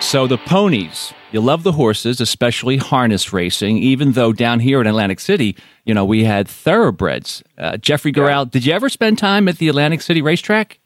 So 0.01 0.27
the 0.27 0.39
ponies, 0.39 1.13
you 1.33 1.41
love 1.41 1.63
the 1.63 1.73
horses, 1.73 2.21
especially 2.21 2.77
harness 2.77 3.33
racing, 3.33 3.79
even 3.79 4.13
though 4.13 4.33
down 4.33 4.61
here 4.61 4.81
in 4.81 4.87
Atlantic 4.87 5.21
City, 5.21 5.57
you 5.85 5.95
know, 5.95 6.05
we 6.05 6.25
had 6.25 6.49
thoroughbreds. 6.49 7.43
Uh, 7.59 7.77
Jeffrey 7.77 8.13
Gural, 8.13 8.51
did 8.51 8.67
you 8.67 8.73
ever 8.73 8.89
spend 8.89 9.19
time 9.19 9.49
at 9.49 9.59
the 9.59 9.69
Atlantic 9.69 10.03
City 10.03 10.23
racetrack? 10.23 10.79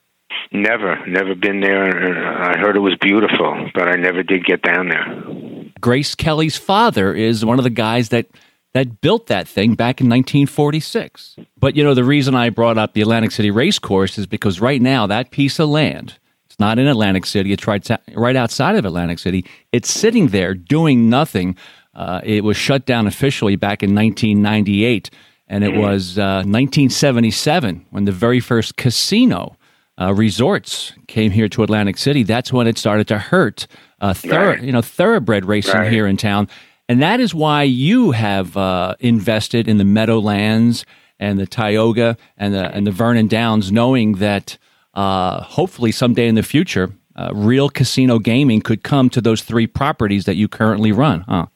Never, 0.53 1.05
never 1.07 1.35
been 1.35 1.61
there. 1.61 2.43
I 2.43 2.59
heard 2.59 2.77
it 2.77 2.81
was 2.81 2.97
beautiful, 3.01 3.71
but 3.75 3.89
I 3.89 3.97
never 3.97 4.23
did 4.23 4.45
get 4.45 4.63
down 4.63 4.89
there. 4.89 5.71
Grace 5.81 6.15
Kelly's 6.15 6.57
father 6.57 7.15
is 7.15 7.45
one 7.45 7.59
of 7.59 7.65
the 7.65 7.71
guys 7.71 8.11
that 8.11 8.27
that 8.73 9.01
built 9.01 9.29
that 9.29 9.47
thing 9.47 9.75
back 9.75 10.01
in 10.01 10.09
1946. 10.09 11.37
But 11.59 11.77
you 11.77 11.85
know, 11.85 11.95
the 11.95 12.05
reason 12.05 12.35
I 12.35 12.51
brought 12.51 12.77
up 12.77 12.93
the 12.93 13.03
Atlantic 13.03 13.31
City 13.31 13.51
race 13.51 13.79
course 13.79 14.19
is 14.19 14.27
because 14.27 14.61
right 14.61 14.83
now 14.83 15.07
that 15.07 15.31
piece 15.31 15.59
of 15.59 15.69
land 15.69 16.19
it's 16.55 16.61
not 16.61 16.79
in 16.79 16.87
Atlantic 16.87 17.27
City. 17.27 17.53
It's 17.53 17.67
right, 17.67 17.85
right 18.15 18.37
outside 18.37 18.77
of 18.77 18.85
Atlantic 18.85 19.19
City. 19.19 19.45
It's 19.73 19.93
sitting 19.93 20.29
there 20.29 20.55
doing 20.55 21.11
nothing. 21.11 21.57
Uh, 21.95 22.21
it 22.23 22.45
was 22.45 22.57
shut 22.57 22.87
down 22.87 23.09
officially 23.09 23.57
back 23.57 23.83
in 23.83 23.93
1998. 23.93 25.11
And 25.49 25.65
it 25.65 25.77
was 25.77 26.17
uh, 26.17 26.47
1977 26.47 27.87
when 27.91 28.05
the 28.05 28.13
very 28.13 28.39
first 28.39 28.77
casino 28.77 29.57
uh, 30.01 30.15
resorts 30.15 30.93
came 31.09 31.33
here 31.33 31.49
to 31.49 31.65
Atlantic 31.65 31.99
City. 31.99 32.23
That's 32.23 32.53
when 32.53 32.69
it 32.69 32.79
started 32.79 33.09
to 33.09 33.19
hurt 33.19 33.67
uh, 34.01 34.15
thorough, 34.15 34.51
right. 34.51 34.63
you 34.63 34.71
know, 34.71 34.81
thoroughbred 34.81 35.47
racing 35.47 35.75
right. 35.75 35.91
here 35.91 36.07
in 36.07 36.17
town. 36.17 36.49
And 36.89 37.03
that 37.03 37.19
is 37.19 37.35
why 37.35 37.65
you 37.65 38.13
have 38.13 38.57
uh, 38.57 38.95
invested 39.01 39.67
in 39.67 39.79
the 39.79 39.85
Meadowlands 39.85 40.87
and 41.19 41.37
the 41.37 41.49
Tioga 41.49 42.17
and 42.37 42.55
the, 42.55 42.71
and 42.71 42.87
the 42.87 42.93
Vernon 42.93 43.27
Downs, 43.27 43.73
knowing 43.73 44.13
that– 44.19 44.57
uh, 44.95 45.43
hopefully 45.43 45.93
someday 45.93 46.29
in 46.29 46.35
the 46.35 46.43
future, 46.43 46.93
uh, 47.17 47.31
real 47.35 47.69
casino 47.69 48.19
gaming 48.19 48.61
could 48.61 48.83
come 48.83 49.09
to 49.11 49.21
those 49.21 49.43
three 49.43 49.67
properties 49.67 50.25
that 50.25 50.37
you 50.37 50.49
currently 50.49 50.93
run, 50.93 51.21
huh? 51.29 51.47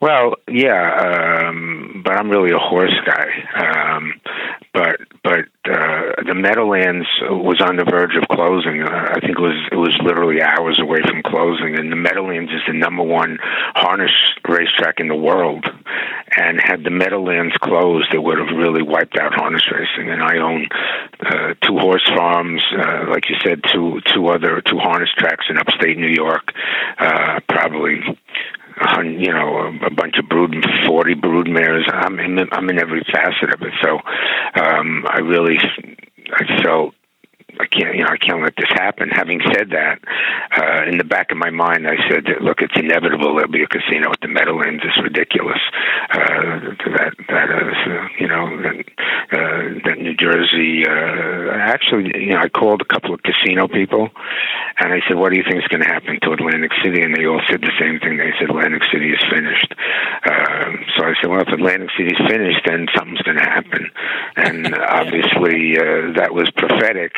Well, 0.00 0.34
yeah, 0.50 1.46
um, 1.48 2.02
but 2.04 2.14
I'm 2.14 2.28
really 2.28 2.50
a 2.50 2.58
horse 2.58 2.92
guy. 3.06 3.96
Um, 3.96 4.12
but 4.74 5.00
but 5.22 5.46
uh, 5.70 6.18
the 6.26 6.34
Meadowlands 6.34 7.06
was 7.30 7.62
on 7.62 7.76
the 7.76 7.84
verge 7.84 8.16
of 8.16 8.26
closing. 8.28 8.82
Uh, 8.82 9.14
I 9.14 9.20
think 9.20 9.38
it 9.38 9.40
was 9.40 9.56
it 9.70 9.76
was 9.76 9.96
literally 10.02 10.42
hours 10.42 10.80
away 10.80 10.98
from 11.00 11.22
closing. 11.22 11.78
And 11.78 11.92
the 11.92 11.96
Meadowlands 11.96 12.50
is 12.52 12.60
the 12.66 12.74
number 12.74 13.04
one 13.04 13.38
harness 13.74 14.10
racetrack 14.46 14.98
in 14.98 15.06
the 15.06 15.14
world. 15.14 15.64
And 16.36 16.60
had 16.60 16.82
the 16.82 16.90
Meadowlands 16.90 17.54
closed, 17.62 18.12
it 18.12 18.18
would 18.18 18.38
have 18.38 18.56
really 18.56 18.82
wiped 18.82 19.16
out 19.16 19.32
harness 19.32 19.62
racing. 19.70 20.10
And 20.10 20.20
I 20.20 20.38
own 20.38 20.66
uh, 21.24 21.54
two 21.62 21.78
horse 21.78 22.04
farms, 22.16 22.60
uh, 22.76 23.06
like 23.08 23.30
you 23.30 23.36
said, 23.44 23.62
two 23.72 24.00
two 24.12 24.26
other 24.26 24.60
two 24.60 24.78
harness 24.78 25.10
tracks 25.16 25.46
in 25.48 25.56
upstate 25.56 25.96
New 25.96 26.12
York. 26.12 26.52
Uh, 26.98 27.38
probably 27.48 28.02
you 29.04 29.32
know, 29.32 29.72
a, 29.86 29.90
bunch 29.90 30.16
of 30.18 30.28
brood, 30.28 30.54
forty 30.86 31.14
brood 31.14 31.48
mares. 31.48 31.86
I'm 31.92 32.18
in, 32.18 32.38
I'm 32.52 32.68
in 32.70 32.80
every 32.80 33.02
facet 33.12 33.54
of 33.54 33.62
it. 33.62 33.72
So, 33.82 33.98
um, 34.60 35.04
I 35.08 35.18
really, 35.18 35.58
I 36.32 36.62
felt 36.62 36.94
like 37.58 37.70
can't, 37.70 37.94
you 37.96 38.04
know, 38.04 38.10
I 38.10 38.18
can't 38.18 38.42
let 38.42 38.54
this 38.56 38.70
happen. 38.70 39.08
Having 39.10 39.40
said 39.52 39.70
that, 39.70 39.98
uh, 40.56 40.88
in 40.88 40.98
the 40.98 41.04
back 41.04 41.30
of 41.30 41.36
my 41.36 41.50
mind, 41.50 41.86
I 41.86 41.96
said, 42.08 42.24
look, 42.40 42.60
it's 42.60 42.76
inevitable. 42.76 43.34
There'll 43.34 43.50
be 43.50 43.62
a 43.62 43.66
casino 43.66 44.12
at 44.12 44.20
the 44.20 44.28
Meadowlands. 44.28 44.82
It's 44.84 45.00
ridiculous. 45.02 45.60
Uh, 46.10 46.74
that 46.94 47.14
that 47.28 47.48
is, 47.50 47.78
uh, 47.86 48.08
you 48.18 48.28
know, 48.28 48.62
that, 48.62 48.78
uh, 49.32 49.62
that 49.84 49.98
New 49.98 50.14
Jersey. 50.14 50.86
Uh, 50.86 51.54
actually, 51.58 52.12
you 52.14 52.34
know, 52.34 52.40
I 52.40 52.48
called 52.48 52.82
a 52.82 52.84
couple 52.84 53.14
of 53.14 53.20
casino 53.22 53.68
people, 53.68 54.08
and 54.78 54.92
I 54.92 55.00
said, 55.06 55.16
what 55.16 55.30
do 55.30 55.36
you 55.36 55.44
think 55.44 55.62
is 55.62 55.68
going 55.68 55.82
to 55.82 55.88
happen 55.88 56.18
to 56.22 56.32
Atlantic 56.32 56.72
City? 56.82 57.02
And 57.02 57.14
they 57.14 57.26
all 57.26 57.40
said 57.50 57.60
the 57.60 57.74
same 57.78 58.00
thing. 58.00 58.18
They 58.18 58.32
said 58.38 58.50
Atlantic 58.50 58.82
City 58.92 59.10
is 59.10 59.22
finished. 59.30 59.74
Uh, 60.24 60.70
so 60.96 61.06
I 61.06 61.14
said, 61.20 61.30
well, 61.30 61.42
if 61.42 61.48
Atlantic 61.48 61.90
City 61.96 62.10
is 62.10 62.22
finished, 62.28 62.62
then 62.66 62.86
something's 62.94 63.22
going 63.22 63.38
to 63.38 63.44
happen. 63.44 63.90
And 64.36 64.74
obviously, 65.00 65.78
uh, 65.78 66.14
that 66.18 66.34
was 66.34 66.50
prophetic 66.56 67.12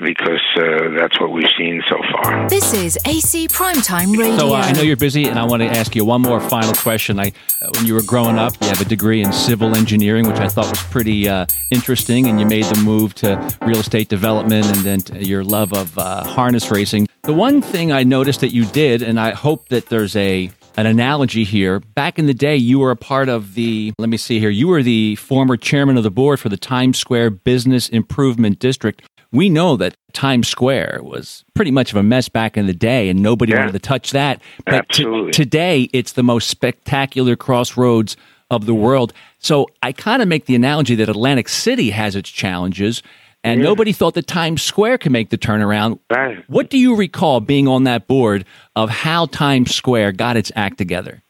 because 0.00 0.40
uh, 0.56 0.90
that's 0.96 1.18
what 1.20 1.32
we've 1.32 1.50
seen 1.56 1.82
so 1.88 1.96
far. 2.12 2.48
This 2.48 2.72
is 2.74 2.98
AC 3.04 3.48
Primetime 3.48 4.16
Radio. 4.16 4.36
So 4.36 4.54
uh, 4.54 4.58
I 4.58 4.72
know 4.72 4.82
you're 4.82 4.96
busy, 4.96 5.26
and 5.26 5.38
I 5.38 5.44
want 5.44 5.62
to 5.62 5.68
ask 5.68 5.94
you 5.94 6.04
one 6.04 6.22
more 6.22 6.40
final 6.40 6.74
question. 6.74 7.18
I, 7.18 7.32
uh, 7.62 7.70
when 7.74 7.86
you 7.86 7.94
were 7.94 8.02
growing 8.02 8.38
up, 8.38 8.54
you 8.60 8.68
have 8.68 8.80
a 8.80 8.84
degree 8.84 9.22
in 9.22 9.32
civil 9.32 9.74
engineering, 9.74 10.26
which 10.26 10.38
I 10.38 10.48
thought 10.48 10.68
was 10.68 10.82
pretty 10.84 11.28
uh, 11.28 11.46
interesting, 11.70 12.26
and 12.26 12.40
you 12.40 12.46
made 12.46 12.64
the 12.64 12.80
move 12.82 13.14
to 13.16 13.36
real 13.62 13.78
estate 13.78 14.08
development, 14.08 14.66
and 14.66 14.76
then 14.78 15.22
your 15.22 15.44
love 15.44 15.72
of 15.72 15.96
uh, 15.98 16.24
harness 16.24 16.70
racing. 16.70 17.08
The 17.22 17.34
one 17.34 17.60
thing 17.60 17.92
I 17.92 18.04
noticed 18.04 18.40
that 18.40 18.54
you 18.54 18.64
did, 18.64 19.02
and 19.02 19.18
I 19.18 19.32
hope 19.32 19.68
that 19.68 19.86
there's 19.86 20.16
a 20.16 20.50
an 20.78 20.86
analogy 20.86 21.42
here. 21.42 21.80
Back 21.80 22.20
in 22.20 22.26
the 22.26 22.34
day, 22.34 22.56
you 22.56 22.78
were 22.78 22.92
a 22.92 22.96
part 22.96 23.28
of 23.28 23.54
the, 23.54 23.92
let 23.98 24.08
me 24.08 24.16
see 24.16 24.38
here, 24.38 24.48
you 24.48 24.68
were 24.68 24.80
the 24.80 25.16
former 25.16 25.56
chairman 25.56 25.96
of 25.96 26.04
the 26.04 26.10
board 26.10 26.38
for 26.38 26.48
the 26.48 26.56
Times 26.56 26.96
Square 26.98 27.30
Business 27.30 27.88
Improvement 27.88 28.60
District. 28.60 29.02
We 29.32 29.50
know 29.50 29.76
that 29.76 29.94
Times 30.12 30.48
Square 30.48 31.00
was 31.02 31.44
pretty 31.54 31.70
much 31.70 31.90
of 31.90 31.96
a 31.96 32.02
mess 32.02 32.28
back 32.28 32.56
in 32.56 32.66
the 32.66 32.72
day 32.74 33.08
and 33.10 33.20
nobody 33.22 33.52
Yeah. 33.52 33.60
wanted 33.60 33.72
to 33.72 33.78
touch 33.78 34.12
that. 34.12 34.40
But 34.64 34.74
Absolutely. 34.88 35.32
today, 35.32 35.88
it's 35.92 36.12
the 36.12 36.22
most 36.22 36.48
spectacular 36.48 37.36
crossroads 37.36 38.16
of 38.50 38.64
the 38.64 38.74
world. 38.74 39.12
So 39.38 39.66
I 39.82 39.92
kind 39.92 40.22
of 40.22 40.28
make 40.28 40.46
the 40.46 40.54
analogy 40.54 40.94
that 40.94 41.08
Atlantic 41.10 41.48
City 41.50 41.90
has 41.90 42.16
its 42.16 42.30
challenges. 42.30 43.02
And 43.44 43.62
nobody 43.62 43.92
thought 43.92 44.14
that 44.14 44.26
Times 44.26 44.62
Square 44.62 44.98
could 44.98 45.12
make 45.12 45.30
the 45.30 45.38
turnaround. 45.38 46.00
Right. 46.10 46.38
What 46.48 46.70
do 46.70 46.76
you 46.78 46.96
recall 46.96 47.40
being 47.40 47.68
on 47.68 47.84
that 47.84 48.08
board 48.08 48.44
of 48.74 48.90
how 48.90 49.26
Times 49.26 49.74
Square 49.74 50.12
got 50.12 50.36
its 50.36 50.50
act 50.56 50.76
together? 50.76 51.22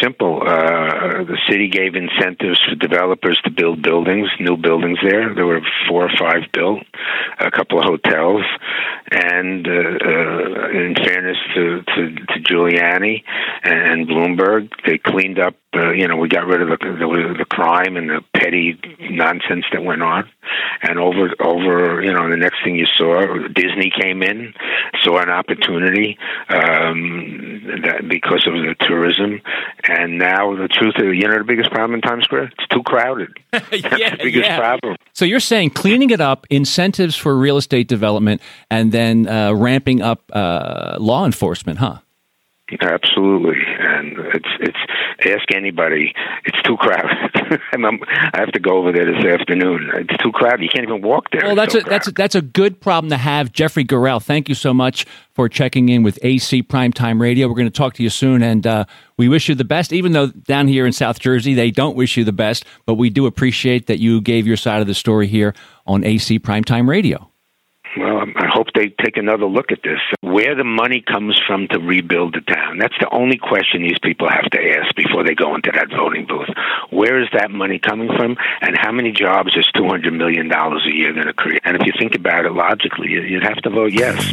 Simple. 0.00 0.40
Uh, 0.40 1.24
the 1.24 1.36
city 1.50 1.68
gave 1.68 1.96
incentives 1.96 2.60
for 2.62 2.76
developers 2.76 3.40
to 3.42 3.50
build 3.50 3.82
buildings, 3.82 4.28
new 4.38 4.56
buildings 4.56 4.98
there. 5.02 5.34
There 5.34 5.46
were 5.46 5.62
four 5.88 6.04
or 6.04 6.10
five 6.16 6.42
built, 6.52 6.84
a 7.40 7.50
couple 7.50 7.80
of 7.80 7.84
hotels, 7.84 8.44
and 9.10 9.66
uh, 9.66 9.70
uh, 9.70 10.68
in 10.70 10.94
fairness 10.94 11.36
to, 11.56 11.82
to, 11.82 12.14
to 12.14 12.40
Giuliani 12.40 13.24
and 13.64 14.06
Bloomberg, 14.06 14.70
they 14.86 14.98
cleaned 14.98 15.40
up. 15.40 15.56
Uh, 15.74 15.90
you 15.90 16.06
know, 16.06 16.16
we 16.16 16.28
got 16.28 16.46
rid 16.46 16.62
of 16.62 16.68
the, 16.68 16.76
the 16.78 17.34
the 17.38 17.44
crime 17.44 17.96
and 17.96 18.08
the 18.08 18.20
petty 18.32 18.78
nonsense 19.10 19.64
that 19.72 19.82
went 19.82 20.04
on, 20.04 20.30
and 20.82 21.00
over 21.00 21.34
over 21.40 22.00
you 22.00 22.12
know 22.12 22.30
the 22.30 22.36
next 22.36 22.62
thing 22.62 22.76
you 22.76 22.86
saw, 22.86 23.22
Disney 23.48 23.90
came 23.90 24.22
in, 24.22 24.54
saw 25.02 25.18
an 25.18 25.30
opportunity 25.30 26.16
um, 26.48 27.80
that 27.82 28.08
because 28.08 28.46
of 28.46 28.54
the 28.54 28.76
tourism, 28.86 29.40
and 29.84 30.18
now 30.18 30.54
the 30.56 30.68
truth 30.68 30.94
is, 30.96 31.14
you 31.14 31.28
know, 31.28 31.38
the 31.38 31.44
biggest 31.44 31.70
problem 31.70 31.94
in 31.94 32.00
Times 32.00 32.24
Square, 32.24 32.52
it's 32.58 32.66
too 32.68 32.82
crowded. 32.82 33.36
That's 33.52 33.70
the 33.70 34.16
biggest 34.22 34.46
yeah. 34.46 34.58
problem. 34.58 34.96
So 35.12 35.24
you're 35.24 35.40
saying 35.40 35.70
cleaning 35.70 36.10
it 36.10 36.20
up, 36.20 36.46
incentives 36.50 37.16
for 37.16 37.36
real 37.36 37.56
estate 37.56 37.88
development, 37.88 38.40
and 38.70 38.92
then 38.92 39.28
uh, 39.28 39.52
ramping 39.52 40.02
up 40.02 40.30
uh, 40.32 40.96
law 40.98 41.24
enforcement, 41.24 41.78
huh? 41.78 41.98
Absolutely, 42.80 43.58
and 43.78 44.16
it's 44.32 44.48
it's 44.58 44.78
ask 45.26 45.54
anybody. 45.54 46.14
It's 46.46 46.62
too 46.62 46.78
crowded, 46.78 47.60
and 47.72 47.84
I'm, 47.84 48.00
I 48.08 48.38
have 48.38 48.52
to 48.52 48.58
go 48.58 48.78
over 48.78 48.90
there 48.90 49.04
this 49.04 49.22
afternoon. 49.22 49.90
It's 49.96 50.16
too 50.22 50.32
crowded. 50.32 50.62
You 50.62 50.70
can't 50.70 50.82
even 50.82 51.02
walk 51.02 51.30
there. 51.30 51.42
Well, 51.44 51.56
that's 51.56 51.74
so 51.74 51.80
a 51.80 51.82
that's 51.82 52.08
a, 52.08 52.12
that's 52.12 52.34
a 52.34 52.40
good 52.40 52.80
problem 52.80 53.10
to 53.10 53.18
have. 53.18 53.52
Jeffrey 53.52 53.84
Gural, 53.84 54.22
thank 54.22 54.48
you 54.48 54.54
so 54.54 54.72
much 54.72 55.04
for 55.32 55.46
checking 55.46 55.90
in 55.90 56.02
with 56.02 56.18
AC 56.22 56.62
Primetime 56.62 57.20
Radio. 57.20 57.48
We're 57.48 57.54
going 57.54 57.66
to 57.66 57.70
talk 57.70 57.92
to 57.94 58.02
you 58.02 58.08
soon, 58.08 58.42
and 58.42 58.66
uh, 58.66 58.86
we 59.18 59.28
wish 59.28 59.50
you 59.50 59.54
the 59.54 59.64
best. 59.64 59.92
Even 59.92 60.12
though 60.12 60.28
down 60.28 60.66
here 60.66 60.86
in 60.86 60.92
South 60.94 61.20
Jersey 61.20 61.52
they 61.52 61.70
don't 61.70 61.96
wish 61.96 62.16
you 62.16 62.24
the 62.24 62.32
best, 62.32 62.64
but 62.86 62.94
we 62.94 63.10
do 63.10 63.26
appreciate 63.26 63.88
that 63.88 63.98
you 63.98 64.22
gave 64.22 64.46
your 64.46 64.56
side 64.56 64.80
of 64.80 64.86
the 64.86 64.94
story 64.94 65.26
here 65.26 65.54
on 65.86 66.02
AC 66.02 66.38
Primetime 66.38 66.88
Radio. 66.88 67.30
Well, 67.96 68.24
I 68.36 68.46
hope 68.46 68.68
they 68.74 68.88
take 68.88 69.16
another 69.16 69.46
look 69.46 69.70
at 69.70 69.82
this. 69.84 70.00
Where 70.20 70.54
the 70.56 70.64
money 70.64 71.00
comes 71.00 71.40
from 71.46 71.68
to 71.68 71.78
rebuild 71.78 72.34
the 72.34 72.40
town. 72.40 72.78
That's 72.78 72.96
the 72.98 73.08
only 73.14 73.36
question 73.38 73.82
these 73.82 73.98
people 74.02 74.28
have 74.28 74.50
to 74.50 74.58
ask 74.78 74.94
before 74.96 75.22
they 75.24 75.34
go 75.34 75.54
into 75.54 75.70
that 75.72 75.90
voting 75.90 76.26
booth. 76.26 76.48
Where 76.90 77.22
is 77.22 77.28
that 77.32 77.50
money 77.52 77.78
coming 77.78 78.08
from, 78.16 78.36
and 78.62 78.76
how 78.76 78.90
many 78.90 79.12
jobs 79.12 79.54
is 79.56 79.66
$200 79.76 80.12
million 80.12 80.50
a 80.50 80.78
year 80.92 81.12
going 81.12 81.26
to 81.26 81.32
create? 81.34 81.60
And 81.64 81.76
if 81.76 81.86
you 81.86 81.92
think 81.98 82.14
about 82.16 82.46
it 82.46 82.52
logically, 82.52 83.10
you- 83.10 83.22
you'd 83.22 83.44
have 83.44 83.58
to 83.62 83.70
vote 83.70 83.92
yes. 83.92 84.32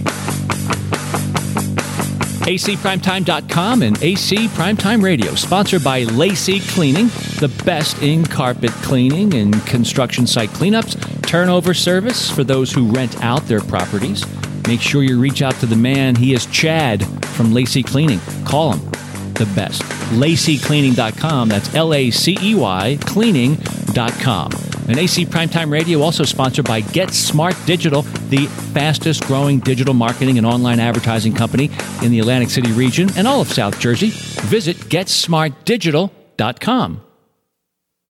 acprimetime.com 2.42 3.82
and 3.84 4.02
AC 4.04 4.48
Primetime 4.50 5.02
Radio, 5.04 5.36
sponsored 5.36 5.84
by 5.84 6.04
Lacey 6.06 6.60
Cleaning, 6.60 7.08
the 7.40 7.52
best 7.66 8.02
in 8.02 8.26
carpet 8.26 8.72
cleaning 8.82 9.34
and 9.36 9.54
construction 9.68 10.26
site 10.28 10.50
cleanups, 10.50 10.96
turnover 11.22 11.74
service 11.74 12.30
for 12.30 12.44
those 12.44 12.72
who 12.72 12.92
rent 12.92 13.22
out 13.24 13.48
their 13.48 13.62
properties. 13.62 14.26
Make 14.68 14.82
sure 14.82 15.04
you 15.04 15.20
reach 15.20 15.42
out 15.42 15.56
to 15.56 15.66
the 15.66 15.76
man. 15.76 16.16
He 16.16 16.34
is 16.34 16.46
Chad 16.48 17.06
from 17.28 17.54
Lacey 17.54 17.84
Cleaning. 17.84 18.20
Call 18.46 18.74
him. 18.74 18.92
The 19.34 19.52
best. 19.56 19.82
LaceyCleaning.com. 20.12 21.50
That's 21.50 21.74
L 21.74 21.94
A 21.94 22.12
C 22.12 22.38
E 22.42 22.56
Y 22.56 22.98
cleaning.com. 23.02 24.52
And 24.88 25.00
AC 25.00 25.26
Primetime 25.26 25.72
Radio 25.72 26.02
also 26.02 26.24
sponsored 26.24 26.66
by 26.66 26.82
Get 26.82 27.12
Smart 27.12 27.56
Digital, 27.66 28.02
the 28.02 28.48
fastest 28.74 29.24
growing 29.24 29.60
digital 29.60 29.94
marketing 29.94 30.38
and 30.38 30.46
online 30.46 30.80
advertising 30.80 31.34
company 31.34 31.70
in 32.04 32.12
the 32.12 32.20
Atlantic 32.20 32.50
City 32.50 32.72
region 32.74 33.10
and 33.16 33.28
all 33.28 33.42
of 33.42 33.48
South 33.48 33.80
Jersey. 33.80 34.10
Visit 34.48 34.78
GetSmartDigital.com. 34.78 37.02